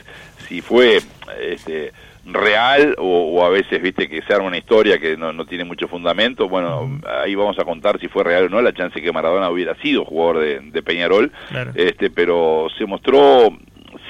si 0.49 0.61
fue, 0.61 1.01
este, 1.41 1.93
real 2.33 2.95
o, 2.99 3.45
a 3.45 3.49
veces 3.49 3.81
viste 3.81 4.09
que 4.09 4.23
se 4.23 4.35
arma 4.35 4.49
una 4.49 4.59
historia 4.59 4.99
que 4.99 5.17
no, 5.17 5.47
tiene 5.47 5.65
mucho 5.65 5.89
fundamento 5.89 6.49
bueno 6.49 7.01
ahí 7.23 7.35
vamos 7.35 7.59
a 7.59 7.65
contar 7.65 7.99
si 8.01 8.09
fue 8.09 8.25
real 8.25 8.45
o 8.45 8.49
no 8.49 8.61
la 8.61 8.73
chance 8.73 9.01
que 9.01 9.13
Maradona 9.13 9.51
hubiera 9.51 9.75
sido 9.77 10.05
jugador 10.05 10.41
de, 10.41 10.83
Peñarol. 10.83 11.33
Este 11.75 12.11
pero 12.11 12.69
se 12.79 12.87
mostró 12.87 13.49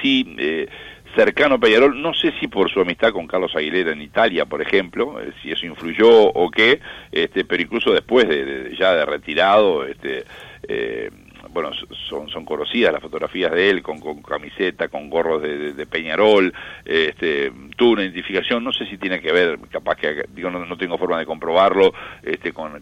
sí 0.02 0.36
eh, 0.38 0.68
cercano 1.16 1.56
a 1.56 1.58
Peñarol. 1.58 2.00
No 2.00 2.14
sé 2.14 2.32
si 2.38 2.46
por 2.46 2.70
su 2.70 2.80
amistad 2.80 3.12
con 3.12 3.26
Carlos 3.26 3.54
Aguilera 3.56 3.92
en 3.92 4.02
Italia 4.02 4.44
por 4.44 4.62
ejemplo 4.62 5.20
eh, 5.20 5.32
si 5.42 5.50
eso 5.50 5.66
influyó 5.66 6.10
o 6.10 6.50
qué 6.50 6.80
este 7.10 7.44
pero 7.44 7.62
incluso 7.62 7.92
después 7.92 8.28
de, 8.28 8.76
ya 8.78 8.94
de 8.94 9.06
retirado 9.06 9.86
este 9.86 10.24
eh, 10.68 11.10
bueno, 11.60 11.72
son, 12.08 12.28
son 12.28 12.44
conocidas 12.44 12.92
las 12.92 13.02
fotografías 13.02 13.50
de 13.50 13.68
él 13.68 13.82
con, 13.82 13.98
con 13.98 14.22
camiseta, 14.22 14.86
con 14.86 15.10
gorros 15.10 15.42
de, 15.42 15.86
Peñarol, 15.86 16.54
este, 16.84 17.50
tuvo 17.76 17.92
una 17.94 18.02
identificación, 18.02 18.62
no 18.62 18.72
sé 18.72 18.86
si 18.86 18.96
tiene 18.96 19.20
que 19.20 19.32
ver, 19.32 19.58
capaz 19.68 19.96
que, 19.96 20.24
digo, 20.34 20.50
no, 20.50 20.76
tengo 20.76 20.96
forma 20.96 21.18
de 21.18 21.26
comprobarlo, 21.26 21.92
este, 22.22 22.52
con, 22.52 22.80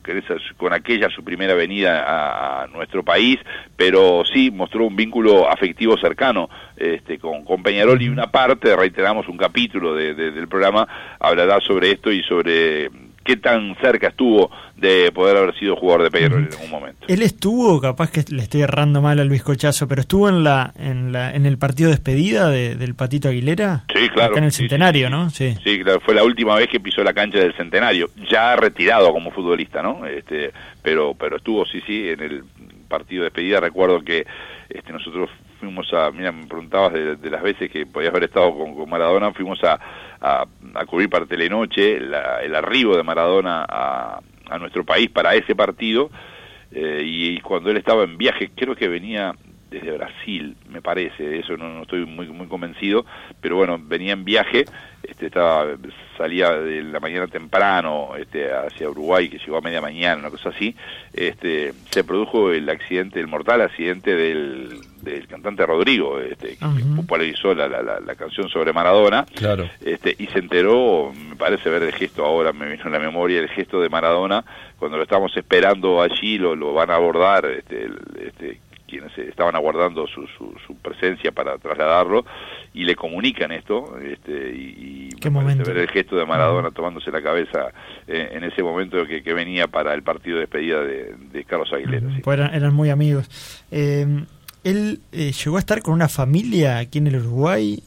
con 0.58 0.72
aquella 0.74 1.08
su 1.08 1.24
primera 1.24 1.54
venida 1.54 2.04
a, 2.62 2.66
nuestro 2.66 3.02
país, 3.02 3.38
pero 3.76 4.22
sí 4.30 4.50
mostró 4.50 4.84
un 4.84 4.96
vínculo 4.96 5.48
afectivo 5.48 5.96
cercano 5.96 6.50
este, 6.76 7.18
con, 7.18 7.44
con 7.44 7.62
Peñarol 7.62 8.02
y 8.02 8.10
una 8.10 8.30
parte, 8.30 8.76
reiteramos 8.76 9.26
un 9.28 9.38
capítulo 9.38 9.94
del 9.94 10.48
programa, 10.48 10.86
hablará 11.18 11.60
sobre 11.60 11.92
esto 11.92 12.12
y 12.12 12.22
sobre 12.24 12.90
qué 13.26 13.36
tan 13.36 13.76
cerca 13.80 14.08
estuvo 14.08 14.50
de 14.76 15.10
poder 15.12 15.36
haber 15.36 15.58
sido 15.58 15.76
jugador 15.76 16.04
de 16.04 16.10
Peñarol 16.10 16.44
en 16.44 16.52
algún 16.52 16.70
momento. 16.70 17.06
Él 17.08 17.22
estuvo, 17.22 17.80
capaz 17.80 18.10
que 18.10 18.24
le 18.28 18.42
estoy 18.42 18.62
errando 18.62 19.02
mal 19.02 19.18
a 19.18 19.24
Luis 19.24 19.42
Cochazo, 19.42 19.88
pero 19.88 20.02
estuvo 20.02 20.28
en 20.28 20.44
la 20.44 20.72
en, 20.78 21.12
la, 21.12 21.34
en 21.34 21.44
el 21.44 21.58
partido 21.58 21.90
de 21.90 21.96
despedida 21.96 22.48
del 22.48 22.94
Patito 22.94 23.28
Aguilera. 23.28 23.84
Sí, 23.94 24.08
claro. 24.08 24.36
en 24.36 24.44
el 24.44 24.52
Centenario, 24.52 25.10
¿no? 25.10 25.30
Sí. 25.30 25.56
Sí, 25.64 25.80
claro, 25.82 26.00
fue 26.00 26.14
la 26.14 26.24
última 26.24 26.54
vez 26.54 26.68
que 26.68 26.80
pisó 26.80 27.02
la 27.02 27.12
cancha 27.12 27.38
del 27.38 27.54
Centenario, 27.54 28.10
ya 28.30 28.54
retirado 28.56 29.12
como 29.12 29.30
futbolista, 29.30 29.82
¿no? 29.82 30.06
Este, 30.06 30.52
pero 30.82 31.14
pero 31.14 31.36
estuvo 31.36 31.66
sí, 31.66 31.82
sí, 31.86 32.08
en 32.08 32.20
el 32.20 32.44
partido 32.88 33.22
de 33.22 33.26
despedida, 33.26 33.60
recuerdo 33.60 34.00
que 34.02 34.24
este 34.68 34.92
nosotros 34.92 35.30
fuimos 35.58 35.92
a, 35.92 36.10
mira, 36.10 36.32
me 36.32 36.46
preguntabas 36.46 36.92
de, 36.92 37.30
las 37.30 37.42
veces 37.42 37.70
que 37.70 37.86
podías 37.86 38.10
haber 38.10 38.24
estado 38.24 38.56
con, 38.56 38.88
Maradona, 38.88 39.32
fuimos 39.32 39.62
a, 39.64 39.78
a, 40.20 40.46
cubrir 40.86 41.08
para 41.08 41.26
Telenoche 41.26 41.96
el 41.96 42.54
arribo 42.54 42.96
de 42.96 43.02
Maradona 43.02 43.64
a, 43.68 44.20
a 44.48 44.58
nuestro 44.58 44.84
país 44.84 45.10
para 45.10 45.34
ese 45.34 45.54
partido, 45.54 46.10
eh, 46.72 47.02
y, 47.04 47.40
cuando 47.40 47.70
él 47.70 47.76
estaba 47.76 48.04
en 48.04 48.18
viaje, 48.18 48.50
creo 48.54 48.74
que 48.74 48.88
venía 48.88 49.34
desde 49.70 49.92
Brasil, 49.92 50.56
me 50.68 50.80
parece, 50.80 51.24
de 51.24 51.40
eso 51.40 51.56
no, 51.56 51.68
no, 51.68 51.82
estoy 51.82 52.06
muy 52.06 52.28
muy 52.28 52.46
convencido, 52.46 53.04
pero 53.40 53.56
bueno, 53.56 53.78
venía 53.82 54.12
en 54.12 54.24
viaje, 54.24 54.64
este 55.02 55.26
estaba 55.26 55.66
salía 56.16 56.52
de 56.52 56.82
la 56.82 57.00
mañana 57.00 57.26
temprano 57.26 58.10
este 58.16 58.52
hacia 58.52 58.88
Uruguay 58.88 59.28
que 59.28 59.38
llegó 59.38 59.58
a 59.58 59.60
media 59.60 59.80
mañana, 59.80 60.20
una 60.20 60.30
cosa 60.30 60.50
así, 60.50 60.74
este 61.12 61.72
se 61.90 62.04
produjo 62.04 62.52
el 62.52 62.68
accidente, 62.68 63.18
el 63.18 63.26
mortal 63.26 63.60
accidente 63.60 64.14
del, 64.14 64.80
del 65.02 65.26
cantante 65.26 65.66
Rodrigo, 65.66 66.20
este 66.20 66.56
que 66.56 66.66
popularizó 66.96 67.54
la, 67.54 67.68
la, 67.68 67.82
la, 67.82 68.14
canción 68.14 68.48
sobre 68.48 68.72
Maradona. 68.72 69.26
Claro. 69.34 69.68
Este 69.80 70.14
y 70.18 70.26
se 70.28 70.38
enteró, 70.38 71.12
me 71.28 71.36
parece 71.36 71.68
ver 71.70 71.82
el 71.82 71.92
gesto 71.92 72.24
ahora 72.24 72.52
me 72.52 72.68
vino 72.68 72.84
en 72.84 72.92
la 72.92 72.98
memoria 72.98 73.40
el 73.40 73.48
gesto 73.48 73.80
de 73.80 73.88
Maradona 73.88 74.44
cuando 74.78 74.96
lo 74.96 75.02
estábamos 75.02 75.36
esperando 75.36 76.02
allí 76.02 76.38
lo, 76.38 76.54
lo 76.54 76.72
van 76.72 76.90
a 76.90 76.94
abordar 76.96 77.46
este, 77.46 77.88
este 78.20 78.60
quienes 78.86 79.16
estaban 79.18 79.54
aguardando 79.54 80.06
su, 80.06 80.26
su, 80.26 80.76
presencia 80.76 81.32
para 81.32 81.58
trasladarlo 81.58 82.24
y 82.72 82.84
le 82.84 82.94
comunican 82.94 83.50
esto 83.52 83.98
este, 83.98 84.50
y, 84.54 85.08
¿Qué 85.20 85.30
momento? 85.30 85.64
ver 85.64 85.78
el 85.78 85.88
gesto 85.88 86.16
de 86.16 86.24
Maradona 86.24 86.70
tomándose 86.70 87.10
la 87.10 87.22
cabeza 87.22 87.72
eh, 88.06 88.30
en 88.32 88.44
ese 88.44 88.62
momento 88.62 89.04
que, 89.06 89.22
que, 89.22 89.32
venía 89.32 89.66
para 89.66 89.94
el 89.94 90.02
partido 90.02 90.36
de 90.36 90.42
despedida 90.42 90.80
de, 90.82 91.44
Carlos 91.44 91.72
Aguilera. 91.72 92.08
Pues 92.22 92.38
eran, 92.38 92.74
muy 92.74 92.90
amigos. 92.90 93.28
Eh, 93.70 94.06
él 94.64 95.00
eh, 95.12 95.32
llegó 95.32 95.56
a 95.56 95.60
estar 95.60 95.80
con 95.82 95.94
una 95.94 96.08
familia 96.08 96.78
aquí 96.78 96.98
en 96.98 97.08
el 97.08 97.16
Uruguay. 97.16 97.82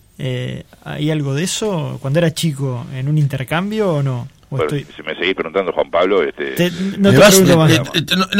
¿Hay 0.84 1.12
algo 1.12 1.34
de 1.34 1.44
eso 1.44 1.98
cuando 2.02 2.20
era 2.20 2.34
chico 2.34 2.86
en 2.94 3.08
un 3.08 3.18
intercambio 3.18 3.94
o 3.94 4.04
no? 4.04 4.28
Si 4.50 5.04
me 5.04 5.16
seguís 5.16 5.36
preguntando, 5.36 5.72
Juan 5.72 5.92
Pablo, 5.92 6.24
este... 6.24 6.72
no, 6.98 7.12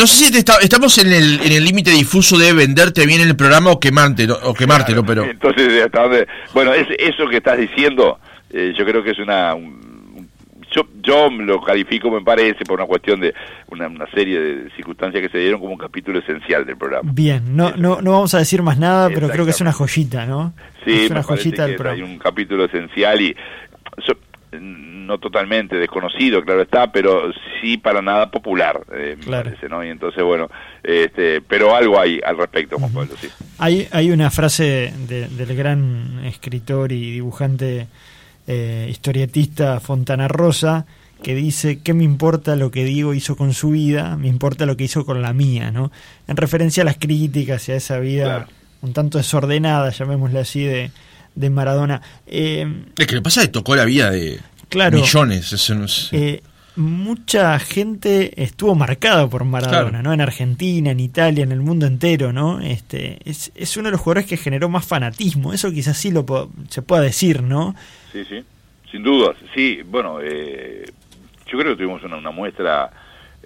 sé 0.08 0.26
si 0.26 0.38
estamos 0.38 0.98
en 0.98 1.12
el 1.12 1.40
en 1.42 1.52
el 1.52 1.64
límite 1.64 1.92
difuso 1.92 2.38
de 2.38 2.52
venderte 2.52 3.06
bien 3.06 3.22
el 3.22 3.36
programa 3.36 3.72
o 3.72 3.80
quemártelo, 3.80 4.40
o 4.44 4.56
quemártelo 4.56 5.04
pero... 5.06 5.24
Entonces, 5.24 5.84
hasta 5.84 6.02
dónde... 6.02 6.28
Bueno, 6.54 6.74
es, 6.74 6.88
eso 6.98 7.28
que 7.28 7.38
estás 7.38 7.60
diciendo, 7.60 8.18
eh, 8.50 8.74
yo 8.76 8.86
creo 8.86 9.04
que 9.04 9.12
es 9.12 9.20
una... 9.20 9.56
yo, 10.76 10.88
yo 11.04 11.30
lo 11.30 11.62
califico, 11.62 12.10
me 12.10 12.22
parece, 12.22 12.66
por 12.66 12.80
una 12.80 12.88
cuestión 12.88 13.20
de 13.20 13.36
una, 13.68 13.90
serie 14.12 14.40
de 14.40 14.72
circunstancias 14.72 15.22
que 15.22 15.30
se 15.30 15.38
dieron 15.38 15.60
como 15.60 15.74
un 15.74 15.78
capítulo 15.78 16.18
esencial 16.18 16.66
del 16.66 16.78
programa. 16.78 17.12
Bien, 17.14 17.56
no, 17.56 17.72
no, 17.78 18.02
no 18.02 18.14
vamos 18.14 18.34
a 18.34 18.40
decir 18.40 18.64
más 18.64 18.80
nada, 18.80 19.10
pero 19.14 19.30
creo 19.30 19.46
que 19.46 19.52
es 19.52 19.62
una 19.62 19.74
joyita, 19.74 20.26
¿no? 20.26 20.54
Sí, 20.84 21.04
es 21.04 21.12
una 21.12 21.22
joyita 21.22 21.68
del 21.68 21.76
programa. 21.76 22.04
Hay 22.04 22.12
un 22.12 22.18
capítulo 22.18 22.66
esencial 22.66 23.22
y 23.22 23.36
no 24.52 25.18
totalmente 25.20 25.76
desconocido, 25.76 26.44
claro 26.44 26.62
está, 26.62 26.92
pero 26.92 27.32
sí 27.62 27.78
para 27.78 28.02
nada 28.02 28.32
popular, 28.32 28.82
eh, 28.94 29.16
me 29.20 29.26
parece, 29.26 29.70
¿no? 29.70 29.84
Y 29.84 29.90
entonces, 29.90 30.24
bueno, 30.24 30.50
este, 30.84 31.42
pero 31.42 31.76
algo 31.76 32.00
hay 32.00 32.20
al 32.24 32.38
respecto, 32.38 32.78
Juan 32.78 32.92
Pablo, 32.92 33.16
sí. 33.20 33.30
Hay, 33.58 33.88
hay 33.92 34.12
una 34.12 34.30
frase 34.32 34.94
del 35.08 35.56
gran 35.56 36.22
escritor 36.26 36.92
y 36.92 37.12
dibujante 37.12 37.88
eh, 38.48 38.88
historietista 38.90 39.80
Fontana 39.80 40.28
Rosa 40.28 40.86
que 41.22 41.36
dice, 41.36 41.82
¿qué 41.84 41.94
me 41.94 42.04
importa 42.04 42.56
lo 42.56 42.72
que 42.72 42.84
digo 42.84 43.14
hizo 43.14 43.36
con 43.36 43.54
su 43.54 43.72
vida? 43.72 44.16
Me 44.16 44.28
importa 44.28 44.66
lo 44.66 44.78
que 44.78 44.86
hizo 44.86 45.06
con 45.06 45.22
la 45.22 45.34
mía, 45.34 45.70
¿no? 45.70 45.92
En 46.28 46.38
referencia 46.38 46.82
a 46.82 46.86
las 46.86 46.98
críticas 46.98 47.68
y 47.68 47.74
a 47.74 47.76
esa 47.76 48.00
vida 48.00 48.48
un 48.82 48.94
tanto 48.94 49.18
desordenada, 49.18 49.90
llamémosle 49.90 50.40
así, 50.40 50.64
de, 50.64 50.92
de 51.40 51.50
Maradona. 51.50 52.02
Eh, 52.28 52.68
es 52.98 53.08
que 53.08 53.16
le 53.16 53.22
pasa 53.22 53.42
que 53.42 53.48
tocó 53.48 53.76
la 53.76 53.86
vida 53.86 54.12
de 54.12 54.40
millones. 54.92 56.10
Eh, 56.12 56.42
mucha 56.76 57.58
gente 57.60 58.44
estuvo 58.44 58.76
marcada 58.76 59.28
por 59.28 59.46
Maradona, 59.46 60.04
¿no? 60.04 60.14
En 60.14 60.22
Argentina, 60.22 60.92
en 60.92 61.00
Italia, 61.00 61.44
en 61.44 61.54
el 61.54 61.62
mundo 61.62 61.86
entero, 61.86 62.34
¿no? 62.34 62.60
Este, 62.60 63.20
es, 63.24 63.52
es 63.56 63.78
uno 63.78 63.88
de 63.88 63.92
los 63.92 64.02
jugadores 64.02 64.26
que 64.26 64.36
generó 64.36 64.68
más 64.68 64.86
fanatismo. 64.86 65.54
Eso 65.54 65.72
quizás 65.72 65.98
sí 65.98 66.12
lo 66.12 66.26
se 66.68 66.82
pueda 66.82 67.02
decir, 67.02 67.42
¿no? 67.42 67.74
Sí, 68.12 68.26
sí, 68.26 68.44
sin 68.92 69.04
dudas. 69.04 69.38
Sí, 69.56 69.82
bueno, 69.90 70.20
eh, 70.22 70.92
yo 71.48 71.58
creo 71.58 71.72
que 71.72 71.78
tuvimos 71.78 72.04
una, 72.04 72.18
una 72.18 72.32
muestra 72.32 72.92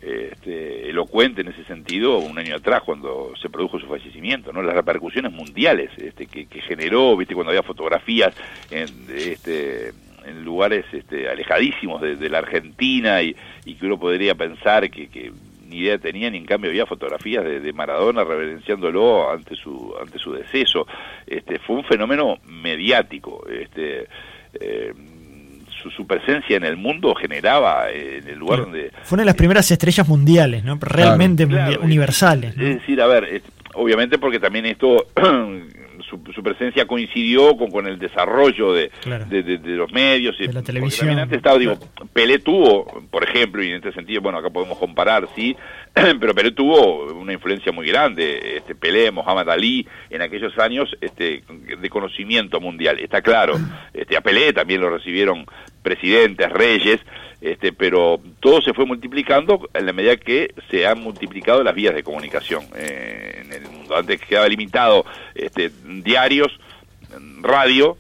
este, 0.06 0.90
elocuente 0.90 1.42
en 1.42 1.48
ese 1.48 1.64
sentido 1.64 2.18
un 2.18 2.38
año 2.38 2.56
atrás 2.56 2.82
cuando 2.84 3.34
se 3.42 3.50
produjo 3.50 3.80
su 3.80 3.88
fallecimiento, 3.88 4.52
¿no? 4.52 4.62
Las 4.62 4.76
repercusiones 4.76 5.32
mundiales 5.32 5.92
este, 5.98 6.26
que, 6.26 6.46
generó, 6.62 7.16
viste, 7.16 7.34
cuando 7.34 7.52
había 7.52 7.64
fotografías 7.64 8.36
en, 8.70 8.88
este, 9.16 9.94
en 10.26 10.44
lugares 10.44 10.86
este, 10.92 11.30
alejadísimos 11.30 12.02
de, 12.02 12.30
la 12.30 12.40
Argentina 12.40 13.22
y, 13.22 13.34
que 13.64 13.86
uno 13.86 13.98
podría 13.98 14.36
pensar 14.36 14.90
que, 14.90 15.32
ni 15.68 15.78
idea 15.78 15.98
tenía, 15.98 16.30
ni 16.30 16.38
en 16.38 16.46
cambio 16.46 16.70
había 16.70 16.86
fotografías 16.86 17.46
de, 17.46 17.74
Maradona 17.74 18.26
reverenciándolo 18.26 19.32
ante 19.32 19.56
su, 19.56 19.96
ante 20.02 20.20
su 20.20 20.34
deceso. 20.34 20.86
Este, 21.26 21.60
fue 21.60 21.78
un 21.78 21.84
fenómeno 21.86 22.40
mediático. 22.46 23.48
Este, 23.48 24.08
eh, 24.60 24.94
su, 25.90 26.08
presencia 26.08 26.58
en 26.58 26.64
el 26.64 26.78
mundo 26.78 27.16
generaba 27.16 27.90
eh, 27.90 28.20
en 28.22 28.28
el 28.28 28.38
lugar 28.38 28.62
donde... 28.62 28.92
Fue 29.04 29.16
una 29.16 29.24
de 29.24 29.28
las 29.28 29.36
primeras 29.36 29.70
estrellas 29.72 30.08
mundiales, 30.08 30.64
¿no? 30.64 30.78
Realmente 30.80 31.46
universales. 31.82 32.52
Es 32.58 32.80
decir, 32.80 33.02
a 33.02 33.08
ver, 33.08 33.42
obviamente 33.74 34.18
porque 34.18 34.40
también 34.40 34.66
esto 34.66 35.08
su, 36.34 36.44
presencia 36.44 36.86
coincidió 36.86 37.56
con, 37.58 37.72
con 37.72 37.88
el 37.88 37.98
desarrollo 37.98 38.74
de, 38.74 38.92
de, 39.30 39.60
los 39.76 39.92
medios. 39.92 40.38
De 40.38 40.52
la 40.52 40.62
televisión. 40.62 41.18
Antes 41.18 41.38
estaba, 41.38 41.58
digo, 41.58 41.78
Pelé 42.12 42.40
tuvo, 42.40 42.86
por 43.10 43.24
ejemplo, 43.24 43.64
y 43.64 43.70
en 43.70 43.76
este 43.76 43.94
sentido, 43.94 44.22
bueno, 44.22 44.38
acá 44.38 44.50
podemos 44.50 44.78
comparar, 44.78 45.28
sí, 45.36 45.56
pero 45.94 46.34
Pelé 46.34 46.52
tuvo 46.52 47.06
una 47.14 47.34
influencia 47.34 47.72
muy 47.72 47.88
grande. 47.88 48.58
Este, 48.58 48.76
Pelé, 48.76 49.12
Mohamed 49.12 49.50
Ali, 49.50 49.88
en 50.10 50.22
aquellos 50.22 50.58
años 50.60 50.90
este, 51.02 51.44
de 51.80 51.90
conocimiento 51.90 52.60
mundial, 52.60 53.00
está 53.00 53.22
claro. 53.22 53.60
Este, 53.94 54.18
a 54.18 54.22
Pelé 54.22 54.54
también 54.54 54.82
lo 54.82 54.90
recibieron 54.90 55.46
presidentes, 55.84 56.50
reyes, 56.50 57.00
este, 57.42 57.74
pero 57.74 58.20
todo 58.40 58.62
se 58.62 58.74
fue 58.74 58.86
multiplicando 58.86 59.70
en 59.74 59.86
la 59.86 59.94
medida 59.94 60.16
que 60.16 60.54
se 60.72 60.88
han 60.88 61.00
multiplicado 61.02 61.62
las 61.62 61.76
vías 61.76 61.94
de 61.94 62.02
comunicación 62.02 62.64
eh, 62.76 63.44
en 63.44 63.52
el 63.52 63.70
mundo. 63.70 63.96
Antes 63.96 64.22
quedaba 64.22 64.48
limitado 64.48 65.06
este, 65.36 65.70
diarios, 66.04 66.58
radio, 67.42 67.98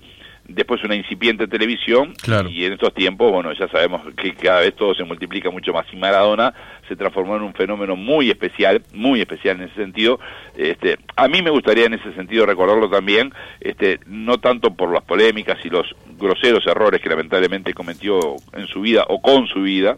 después 0.48 0.84
una 0.84 0.96
incipiente 0.96 1.48
televisión, 1.48 2.14
y 2.50 2.66
en 2.66 2.74
estos 2.74 2.94
tiempos, 2.94 3.32
bueno, 3.32 3.54
ya 3.54 3.68
sabemos 3.70 4.02
que 4.16 4.34
cada 4.34 4.60
vez 4.60 4.76
todo 4.76 4.94
se 4.94 5.04
multiplica 5.04 5.50
mucho 5.50 5.74
más, 5.74 5.86
y 5.92 5.96
Maradona 5.96 6.54
se 6.88 6.96
transformó 6.96 7.36
en 7.38 7.44
un 7.44 7.54
fenómeno 7.54 7.96
muy 7.96 8.30
especial, 8.30 8.82
muy 8.94 9.22
especial 9.22 9.58
en 9.58 9.64
ese 9.64 9.76
sentido. 9.76 10.20
Este, 10.56 10.98
a 11.16 11.28
mí 11.28 11.42
me 11.42 11.50
gustaría 11.50 11.86
en 11.86 11.94
ese 11.94 12.14
sentido 12.14 12.46
recordarlo 12.46 12.90
también, 12.90 13.34
este, 13.62 14.00
no 14.06 14.40
tanto 14.40 14.74
por 14.74 14.92
las 14.92 15.04
polémicas 15.04 15.58
y 15.64 15.70
los 15.70 15.96
groseros 16.18 16.66
errores 16.68 17.02
que 17.02 17.10
lamentablemente 17.10 17.74
cometió 17.74 18.36
en 18.54 18.68
su 18.68 18.82
vida 18.82 19.06
o 19.08 19.22
con 19.22 19.48
su 19.48 19.62
vida, 19.62 19.98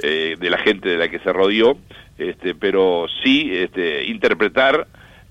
eh, 0.00 0.36
de 0.38 0.50
la 0.50 0.58
gente 0.58 0.88
de 0.88 0.96
la 0.96 1.08
que 1.08 1.18
se 1.18 1.32
rodeó, 1.32 1.76
este, 2.18 2.54
pero 2.54 3.06
sí 3.22 3.50
este, 3.52 4.04
interpretar 4.04 4.86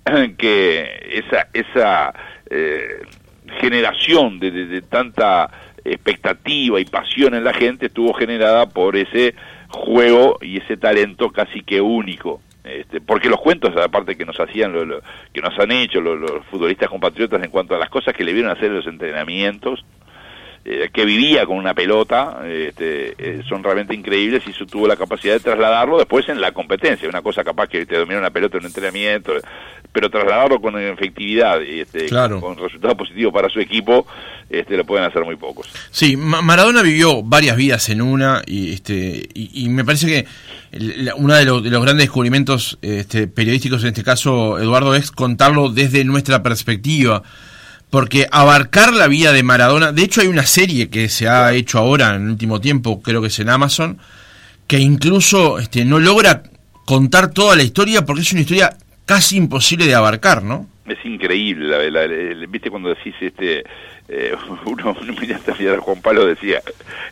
que 0.38 1.24
esa, 1.26 1.48
esa 1.54 2.14
eh, 2.50 3.02
generación 3.60 4.40
de, 4.40 4.52
de, 4.52 4.82
tanta 4.82 5.50
expectativa 5.84 6.80
y 6.80 6.86
pasión 6.86 7.34
en 7.34 7.44
la 7.44 7.54
gente 7.54 7.88
estuvo 7.88 8.14
generada 8.14 8.68
por 8.70 8.96
ese 8.96 9.36
juego 9.70 10.38
y 10.42 10.58
ese 10.58 10.78
talento 10.78 11.32
casi 11.32 11.62
que 11.62 11.82
único. 11.82 12.42
Este, 12.64 13.00
porque 13.00 13.30
los 13.30 13.40
cuentos, 13.40 13.76
aparte 13.78 14.18
que 14.18 14.26
nos 14.26 14.40
hacían, 14.40 14.74
lo, 14.74 15.02
que 15.32 15.42
nos 15.42 15.58
han 15.58 15.72
hecho 15.72 16.02
los, 16.02 16.20
los, 16.20 16.46
futbolistas 16.48 16.90
compatriotas 16.90 17.42
en 17.42 17.50
cuanto 17.50 17.76
a 17.76 17.80
las 17.80 17.90
cosas 17.90 18.14
que 18.14 18.26
le 18.26 18.34
vieron 18.34 18.52
hacer 18.52 18.66
en 18.66 18.76
los 18.76 18.88
entrenamientos, 18.88 19.86
eh, 20.70 20.90
que 20.92 21.06
vivía 21.06 21.46
con 21.46 21.56
una 21.56 21.74
pelota, 21.74 22.42
este, 22.46 23.16
eh, 23.18 23.42
son 23.48 23.64
realmente 23.64 23.96
increíbles 23.96 24.44
y 24.46 24.66
tuvo 24.66 24.86
la 24.86 24.98
capacidad 24.98 25.36
de 25.36 25.40
trasladarlo 25.40 25.98
después 25.98 26.28
en 26.28 26.42
la 26.42 26.52
competencia, 26.52 27.08
una 27.08 27.22
cosa 27.22 27.42
capaz 27.46 27.70
que 27.70 27.86
te 27.86 27.98
domina 27.98 28.20
una 28.20 28.32
pelota 28.32 28.58
en 28.58 28.64
un 28.64 28.68
entrenamiento, 28.68 29.32
pero 29.94 30.10
trasladarlo 30.10 30.60
con 30.60 30.78
efectividad 30.78 31.62
y 31.62 31.80
este, 31.80 32.10
con 32.10 32.58
resultados 32.58 32.98
positivos 32.98 33.34
para 33.34 33.48
su 33.48 33.62
equipo, 33.62 34.06
este, 34.50 34.76
lo 34.76 34.84
pueden 34.84 35.06
hacer 35.06 35.24
muy 35.24 35.38
pocos. 35.38 35.70
Sí, 35.90 36.18
Maradona 36.18 36.82
vivió 36.82 37.24
varias 37.24 37.56
vidas 37.56 37.88
en 37.88 38.02
una 38.02 38.42
y, 38.46 38.74
este, 38.74 39.26
y, 39.34 39.70
me 39.70 39.86
parece 39.86 40.08
que 40.08 40.26
uno 41.16 41.34
de, 41.34 41.46
los, 41.46 41.64
de 41.64 41.70
los 41.70 41.82
grandes 41.82 42.08
descubrimientos 42.08 42.78
este, 42.82 43.28
periodísticos 43.28 43.84
en 43.84 43.90
este 43.90 44.04
caso, 44.04 44.60
Eduardo, 44.60 44.96
es 44.96 45.12
contarlo 45.12 45.70
desde 45.70 46.04
nuestra 46.04 46.44
perspectiva 46.44 47.24
porque 47.90 48.28
abarcar 48.32 48.94
la 48.94 49.08
vida 49.08 49.32
de 49.32 49.44
Maradona, 49.44 49.92
de 49.92 50.04
hecho 50.04 50.22
hay 50.22 50.28
una 50.28 50.44
serie 50.44 50.90
que 50.90 51.10
se 51.10 51.28
ha 51.28 51.54
hecho 51.54 51.80
ahora 51.80 52.16
en 52.16 52.24
el 52.24 52.30
último 52.30 52.60
tiempo, 52.60 53.02
creo 53.02 53.22
que 53.22 53.28
es 53.28 53.40
en 53.40 53.50
Amazon, 53.50 53.98
que 54.68 54.80
incluso 54.80 55.60
este, 55.60 55.86
no 55.86 56.00
logra 56.00 56.44
contar 56.86 57.32
toda 57.32 57.56
la 57.56 57.64
historia 57.64 58.06
porque 58.06 58.22
es 58.22 58.32
una 58.32 58.42
historia 58.42 58.78
casi 59.06 59.38
imposible 59.38 59.86
de 59.86 59.96
abarcar, 59.96 60.44
¿no? 60.44 60.68
Es 60.86 61.04
increíble, 61.04 61.92
la, 61.92 62.08
viste 62.48 62.70
cuando 62.70 62.90
decís 62.90 63.14
este 63.20 63.64
eh, 64.10 64.36
uno, 64.66 64.96
uno 65.00 65.82
Juan 65.82 66.02
Pablo 66.02 66.26
decía 66.26 66.62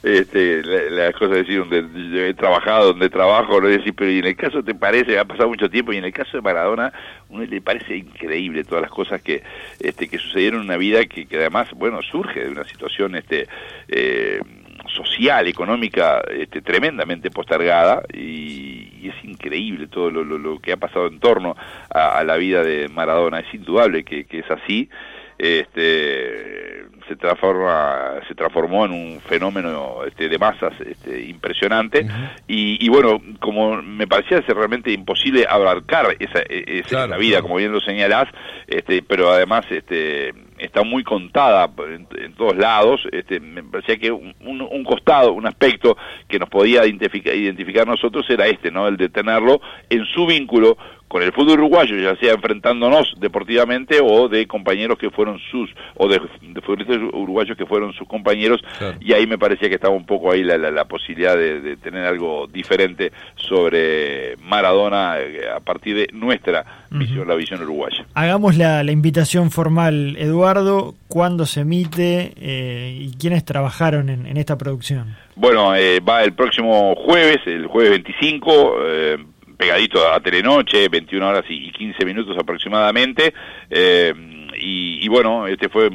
este, 0.04 0.64
las 0.64 1.14
cosas 1.16 1.38
decir 1.38 1.60
donde 1.60 2.30
he 2.30 2.34
trabajado, 2.34 2.94
donde 2.94 3.10
trabajo, 3.10 3.60
no 3.60 3.68
decir, 3.68 3.94
pero 3.96 4.12
y 4.12 4.20
en 4.20 4.26
el 4.26 4.36
caso 4.36 4.64
te 4.64 4.76
parece, 4.76 5.18
ha 5.18 5.26
pasado 5.26 5.50
mucho 5.50 5.70
tiempo, 5.70 5.94
y 5.94 5.98
en 5.98 6.06
el 6.06 6.14
caso 6.14 6.38
de 6.38 6.42
Maradona, 6.42 6.94
uno 7.30 7.44
le 7.44 7.62
parece 7.62 7.98
increíble 7.98 8.64
todas 8.64 8.84
las 8.84 8.92
cosas 8.92 9.22
que, 9.22 9.44
este, 9.80 10.08
que 10.08 10.18
sucedieron 10.18 10.62
en 10.62 10.68
una 10.68 10.78
vida 10.78 11.06
que, 11.06 11.26
que 11.26 11.38
además, 11.38 11.70
bueno, 11.76 12.02
surge 12.02 12.42
de 12.42 12.50
una 12.50 12.66
situación 12.66 13.16
este, 13.16 13.48
eh, 13.88 14.40
social, 14.88 15.48
económica, 15.48 16.22
este, 16.30 16.62
tremendamente 16.62 17.32
postergada, 17.32 18.04
y, 18.14 18.84
es 19.06 19.24
increíble 19.24 19.88
todo 19.88 20.10
lo, 20.10 20.24
lo, 20.24 20.60
que 20.60 20.72
ha 20.72 20.78
pasado 20.78 21.06
en 21.06 21.20
torno 21.20 21.56
a, 21.92 22.24
la 22.24 22.38
vida 22.38 22.64
de 22.64 22.90
Maradona, 22.90 23.40
es 23.40 23.54
indudable 23.54 24.04
que, 24.04 24.26
que 24.26 24.40
es 24.40 24.50
así, 24.50 24.90
este, 25.38 26.86
se 27.08 27.16
transforma 27.16 28.22
se 28.28 28.36
transformó 28.36 28.86
en 28.86 28.92
un 28.92 29.20
fenómeno 29.22 30.00
este, 30.08 30.30
de 30.30 30.38
masas 30.38 30.74
este, 30.86 31.26
impresionante. 31.26 32.08
Y, 32.48 32.88
bueno 32.90 33.22
como 33.40 33.82
me 33.82 34.08
parecía 34.08 34.42
ser 34.46 34.56
realmente 34.56 34.92
imposible 34.92 35.46
abarcar 35.48 36.16
esa, 36.20 36.40
e, 36.40 36.80
esa 36.80 37.08
la 37.08 37.18
vida 37.18 37.42
como 37.42 37.58
bien 37.58 37.72
lo 37.72 37.82
señalás 37.82 38.28
este, 38.68 39.02
pero 39.02 39.32
además 39.32 39.66
este 39.70 40.34
está 40.58 40.84
muy 40.84 41.04
contada 41.04 41.70
en, 41.90 42.34
todos 42.34 42.56
lados 42.56 43.02
este, 43.12 43.40
me 43.40 43.64
parecía 43.64 43.98
que 43.98 44.12
un, 44.12 44.34
un, 44.40 44.84
costado 44.86 45.34
un 45.34 45.46
aspecto 45.46 45.98
que 46.28 46.40
nos 46.40 46.50
podía 46.50 46.86
identificar, 46.86 47.36
identificar 47.36 47.86
nosotros 47.86 48.26
era 48.30 48.48
este 48.48 48.72
no 48.72 48.88
el 48.88 48.96
de 48.96 49.10
tenerlo 49.10 49.60
en 49.90 50.06
su 50.06 50.26
vínculo 50.26 50.78
con 51.08 51.22
el 51.22 51.32
fútbol 51.32 51.60
uruguayo, 51.60 51.98
ya 51.98 52.16
sea 52.18 52.34
enfrentándonos 52.34 53.14
deportivamente 53.20 54.00
o 54.02 54.28
de 54.28 54.48
compañeros 54.48 54.98
que 54.98 55.10
fueron 55.10 55.40
sus, 55.52 55.70
o 55.96 56.08
de, 56.08 56.20
futbolistas 56.62 56.98
uruguayos 57.14 57.58
que 57.58 57.66
fueron 57.66 57.94
sus 57.94 58.08
compañeros, 58.08 58.62
y 59.00 59.14
ahí 59.14 59.28
me 59.28 59.38
parecía 59.38 59.70
que 59.70 59.76
estaba 59.76 59.96
un 59.96 60.06
poco 60.06 60.32
ahí 60.32 60.44
la, 60.44 60.58
la, 60.58 60.86
posibilidad 60.86 61.38
de, 61.38 61.78
tener 61.78 62.06
algo 62.06 62.48
diferente 62.48 63.12
sobre 63.36 64.36
Maradona 64.38 65.20
eh, 65.20 65.50
a 65.56 65.60
partir 65.60 65.96
de 65.96 66.08
nuestra 66.14 66.86
visión, 66.90 67.28
la 67.28 67.36
visión 67.36 67.62
uruguaya. 67.62 68.06
Hagamos 68.14 68.58
la, 68.58 68.84
la 68.84 68.92
invitación 68.92 69.52
formal, 69.52 70.16
Eduardo, 70.18 70.96
¿cuándo 71.08 71.46
se 71.46 71.62
emite 71.62 72.34
eh, 72.38 72.98
y 73.00 73.12
quiénes 73.18 73.46
trabajaron 73.46 74.10
en, 74.10 74.26
en 74.26 74.38
esta 74.38 74.58
producción? 74.58 75.16
Bueno, 75.36 75.76
eh, 75.76 76.00
va 76.00 76.24
el 76.24 76.34
próximo 76.34 76.96
jueves, 76.96 77.40
el 77.46 77.68
jueves 77.68 77.92
25, 77.92 78.76
eh, 78.86 79.18
pegadito 79.58 80.08
a 80.08 80.20
Telenoche, 80.20 80.90
21 80.90 81.28
horas 81.28 81.46
y 81.50 81.72
15 81.72 82.06
minutos 82.06 82.38
aproximadamente. 82.40 83.34
Eh, 83.70 84.14
y, 84.58 85.06
y, 85.06 85.08
bueno, 85.08 85.48
este 85.48 85.70
fue 85.70 85.90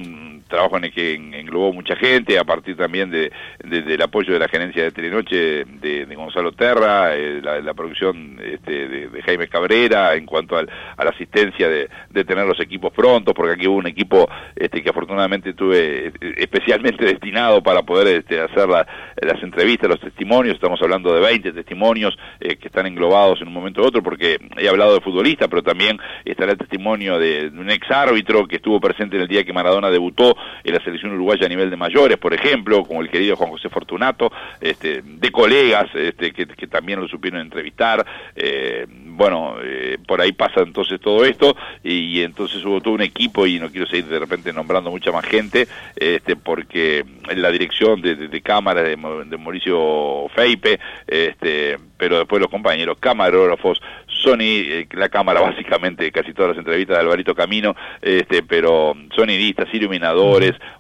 trabajo 0.51 0.77
en 0.77 0.85
el 0.85 0.93
que 0.93 1.15
englobó 1.15 1.73
mucha 1.73 1.97
gente, 1.97 2.39
a 2.39 2.45
partir 2.45 2.77
también 2.77 3.11
de, 3.11 3.33
del 3.65 4.03
apoyo 4.03 4.35
de 4.35 4.39
la 4.39 4.49
gerencia 4.49 4.83
de 4.83 4.91
Telenoche 4.91 5.65
de, 5.65 6.15
Gonzalo 6.15 6.53
Terra, 6.53 7.17
eh, 7.17 7.41
la, 7.43 7.73
producción 7.73 8.39
este, 8.45 8.89
de, 8.89 9.23
Jaime 9.23 9.49
Cabrera, 9.49 10.15
en 10.15 10.27
cuanto 10.27 10.57
al, 10.57 10.69
a 10.97 11.05
la 11.05 11.11
asistencia 11.11 11.69
de, 11.69 11.89
tener 12.25 12.45
los 12.47 12.61
equipos 12.61 12.93
prontos, 12.93 13.33
porque 13.35 13.55
aquí 13.55 13.67
hubo 13.67 13.79
un 13.79 13.87
equipo 13.87 14.29
este, 14.55 14.83
que 14.83 14.91
afortunadamente 14.91 15.55
tuve 15.55 16.09
eh, 16.09 16.13
especialmente 16.37 17.05
destinado 17.07 17.63
para 17.63 17.83
poder 17.83 18.19
este, 18.19 18.41
hacer 18.41 18.69
las 18.69 19.43
entrevistas, 19.43 19.89
los 19.89 20.01
testimonios, 20.01 20.55
estamos 20.55 20.81
hablando 20.83 21.15
de 21.15 21.21
20 21.21 21.53
testimonios 21.53 22.17
eh, 22.41 22.57
que 22.57 22.69
están 22.69 22.87
englobados 22.87 23.41
en 23.41 23.49
un 23.49 23.55
momento 23.55 23.83
u 23.83 23.87
otro, 23.87 24.03
porque 24.03 24.39
he 24.59 24.69
hablado 24.69 24.95
de 24.95 25.01
futbolista, 25.01 25.49
pero 25.49 25.63
también 25.63 25.99
estará 26.25 26.53
el 26.53 26.59
testimonio 26.59 27.19
de 27.19 27.49
un 27.49 27.71
ex 27.71 27.91
árbitro 27.91 28.47
que 28.47 28.57
estuvo 28.57 28.81
presente 28.81 29.17
en 29.17 29.23
el 29.23 29.29
día 29.29 29.45
que 29.45 29.53
Maradona 29.53 29.91
debutó 29.91 30.35
en 30.65 30.75
la 30.75 30.83
selección 30.83 31.13
uruguaya 31.13 31.47
a 31.47 31.49
nivel 31.49 31.71
de 31.71 31.77
mayores, 31.77 32.19
por 32.19 32.35
ejemplo, 32.35 32.85
como 32.85 33.01
el 33.01 33.11
querido 33.11 33.37
Juan 33.37 33.51
José 33.51 33.69
Fortunato, 33.69 34.33
este, 34.61 35.03
de 35.03 35.31
colegas 35.31 35.89
este, 35.95 36.33
que, 36.33 36.47
también 36.67 37.01
lo 37.01 37.09
supieron 37.09 37.41
entrevistar. 37.41 38.05
Eh, 38.37 38.87
bueno, 38.89 39.57
eh, 39.63 39.99
por 40.07 40.21
ahí 40.21 40.33
pasa 40.33 40.61
entonces 40.61 41.01
todo 41.01 41.25
esto 41.25 41.57
y, 41.83 42.23
entonces 42.23 42.65
hubo 42.65 42.81
todo 42.81 42.95
un 42.95 43.03
equipo 43.03 43.47
y 43.47 43.59
no 43.59 43.71
quiero 43.71 43.87
seguir 43.87 44.07
de 44.07 44.19
repente 44.19 44.53
nombrando 44.53 44.91
mucha 44.91 45.13
más 45.13 45.25
gente, 45.27 45.67
este, 45.97 46.37
porque 46.37 47.05
la 47.35 47.51
dirección 47.51 48.01
de, 48.01 48.15
de, 48.15 48.41
cámara 48.41 48.83
de, 48.83 48.91
de, 48.91 49.37
Mauricio 49.39 50.29
Feipe, 50.35 50.79
este, 51.07 51.79
pero 51.97 52.19
después 52.19 52.41
los 52.41 52.51
compañeros 52.51 52.99
camarógrafos, 52.99 53.81
Sony, 54.07 54.39
eh, 54.41 54.87
la 54.93 55.09
cámara 55.09 55.41
básicamente, 55.41 56.11
casi 56.13 56.33
todas 56.33 56.51
las 56.51 56.59
entrevistas 56.59 56.97
de 56.97 57.03
Alvarito 57.03 57.35
Camino, 57.35 57.75
este, 58.01 58.43
pero 58.43 58.95
sonidistas, 59.15 59.69
iluminadores, 59.73 60.30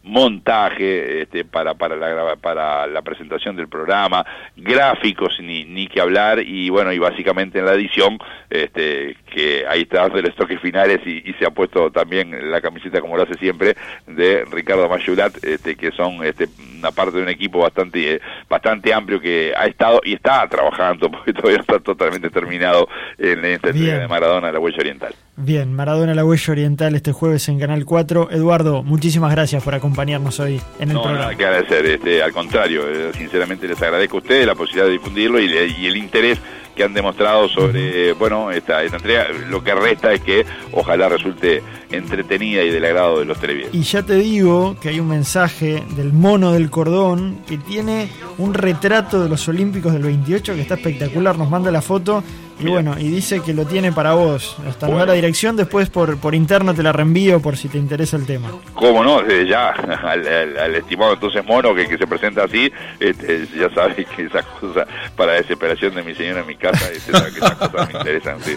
montaje 0.02 1.22
este, 1.22 1.44
para, 1.44 1.74
para, 1.74 1.96
la, 1.96 2.36
para 2.36 2.86
la 2.86 3.02
presentación 3.02 3.56
del 3.56 3.68
programa, 3.68 4.24
gráficos, 4.56 5.38
ni, 5.40 5.64
ni 5.64 5.86
que 5.86 6.00
hablar, 6.00 6.40
y 6.40 6.70
bueno, 6.70 6.92
y 6.92 6.98
básicamente 6.98 7.58
en 7.58 7.66
la 7.66 7.74
edición, 7.74 8.18
este, 8.48 9.16
que 9.32 9.64
ahí 9.68 9.82
está 9.82 10.08
los 10.08 10.34
toques 10.34 10.60
finales 10.60 11.00
y, 11.06 11.30
se 11.38 11.46
ha 11.46 11.50
puesto 11.50 11.90
también 11.90 12.50
la 12.50 12.60
camiseta, 12.60 13.00
como 13.00 13.16
lo 13.16 13.22
hace 13.22 13.34
siempre, 13.34 13.76
de 14.06 14.44
Ricardo 14.50 14.88
Mayulat, 14.88 15.42
este, 15.44 15.76
que 15.76 15.90
son 15.92 16.22
este, 16.24 16.48
una 16.78 16.90
parte 16.90 17.16
de 17.16 17.22
un 17.22 17.28
equipo 17.28 17.60
bastante, 17.60 18.16
eh, 18.16 18.20
bastante 18.48 18.92
amplio 18.92 19.20
que 19.20 19.54
ha 19.56 19.66
estado 19.66 20.00
y 20.04 20.14
está 20.14 20.46
trabajando, 20.48 21.10
porque 21.12 21.32
todavía 21.32 21.60
está 21.60 21.78
totalmente 21.80 22.28
terminado 22.30 22.88
en 23.16 23.44
esta 23.44 23.72
de 23.72 24.08
Maradona, 24.08 24.52
la 24.52 24.58
huella 24.58 24.78
oriental. 24.78 25.14
Bien, 25.42 25.72
Maradona, 25.72 26.14
la 26.14 26.22
huella 26.22 26.52
oriental, 26.52 26.94
este 26.94 27.12
jueves 27.12 27.48
en 27.48 27.58
Canal 27.58 27.86
4. 27.86 28.28
Eduardo, 28.30 28.82
muchísimas 28.82 29.30
gracias 29.30 29.62
por 29.62 29.74
acompañarnos 29.74 30.38
hoy 30.38 30.60
en 30.78 30.90
el 30.90 30.94
no, 30.94 31.02
programa. 31.02 31.24
Nada 31.24 31.36
que 31.36 31.46
agradecer, 31.46 31.86
este, 31.86 32.22
al 32.22 32.32
contrario, 32.32 32.82
eh, 32.86 33.10
sinceramente 33.16 33.66
les 33.66 33.80
agradezco 33.80 34.18
a 34.18 34.20
ustedes 34.20 34.46
la 34.46 34.54
posibilidad 34.54 34.84
de 34.84 34.92
difundirlo 34.92 35.40
y, 35.40 35.46
y 35.78 35.86
el 35.86 35.96
interés 35.96 36.38
que 36.76 36.84
han 36.84 36.92
demostrado 36.92 37.48
sobre, 37.48 38.12
bueno, 38.12 38.50
esta, 38.50 38.82
esta 38.82 38.96
entrega. 38.96 39.28
Lo 39.48 39.64
que 39.64 39.74
resta 39.74 40.12
es 40.12 40.20
que 40.20 40.44
ojalá 40.72 41.08
resulte 41.08 41.62
entretenida 41.90 42.62
y 42.62 42.70
del 42.70 42.84
agrado 42.84 43.18
de 43.20 43.24
los 43.24 43.40
televidentes. 43.40 43.80
Y 43.80 43.82
ya 43.82 44.02
te 44.02 44.14
digo 44.14 44.76
que 44.80 44.90
hay 44.90 45.00
un 45.00 45.08
mensaje 45.08 45.82
del 45.96 46.12
mono 46.12 46.52
del 46.52 46.70
cordón 46.70 47.38
que 47.46 47.56
tiene 47.56 48.08
un 48.38 48.54
retrato 48.54 49.22
de 49.22 49.28
los 49.28 49.48
Olímpicos 49.48 49.92
del 49.92 50.02
28 50.02 50.54
que 50.54 50.60
está 50.60 50.74
espectacular, 50.74 51.36
nos 51.38 51.50
manda 51.50 51.70
la 51.70 51.82
foto 51.82 52.22
Y 52.60 52.66
bueno, 52.66 52.96
y 52.98 53.08
dice 53.08 53.40
que 53.40 53.54
lo 53.54 53.66
tiene 53.66 53.92
para 53.92 54.12
vos. 54.12 54.56
Hasta 54.68 54.88
no 54.88 55.04
la 55.04 55.12
dirección, 55.14 55.56
después 55.56 55.88
por, 55.88 56.18
por 56.18 56.34
interno 56.34 56.74
te 56.74 56.82
la 56.82 56.92
reenvío 56.92 57.40
por 57.40 57.56
si 57.56 57.68
te 57.68 57.78
interesa 57.78 58.16
el 58.16 58.26
tema. 58.26 58.50
¿Cómo 58.74 59.02
no? 59.02 59.22
Desde 59.22 59.48
ya, 59.48 59.70
al, 60.02 60.74
estimado 60.74 61.14
entonces 61.14 61.44
mono 61.44 61.74
que, 61.74 61.86
que 61.86 61.96
se 61.96 62.06
presenta 62.06 62.44
así, 62.44 62.70
este, 62.98 63.46
ya 63.58 63.70
sabes 63.74 64.06
que 64.16 64.24
esas 64.24 64.44
cosas 64.46 64.86
para 65.16 65.32
desesperación 65.32 65.94
de 65.94 66.02
mi 66.02 66.14
señora 66.14 66.40
en 66.40 66.46
mi 66.46 66.56
casa, 66.56 66.90
este, 66.90 67.12
que 67.12 67.38
esas 67.38 67.54
cosas 67.54 67.92
me 67.92 67.98
interesan, 67.98 68.36
sí. 68.42 68.56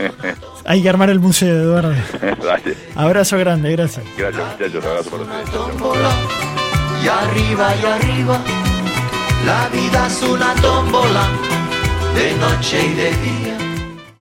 Hay 0.64 0.82
que 0.82 0.88
armar 0.88 1.10
el 1.10 1.20
museo, 1.20 1.54
Eduardo. 1.54 1.94
Abrazo 2.94 3.38
grande, 3.38 3.70
gracias. 3.72 4.04
Gracias, 4.16 4.42
muchachos. 4.52 4.84
Abrazo 4.84 5.10
para 5.10 5.22
ustedes. 5.22 5.54
Y 7.04 7.08
arriba 7.08 7.74
y 7.82 7.86
arriba, 7.86 8.40
la 9.44 9.68
vida 9.68 10.06
es 10.06 10.22
una 10.22 10.54
tómbola 10.54 11.28
de 12.14 12.34
noche 12.36 12.86
y 12.86 12.94
de 12.94 13.10
día 13.16 13.63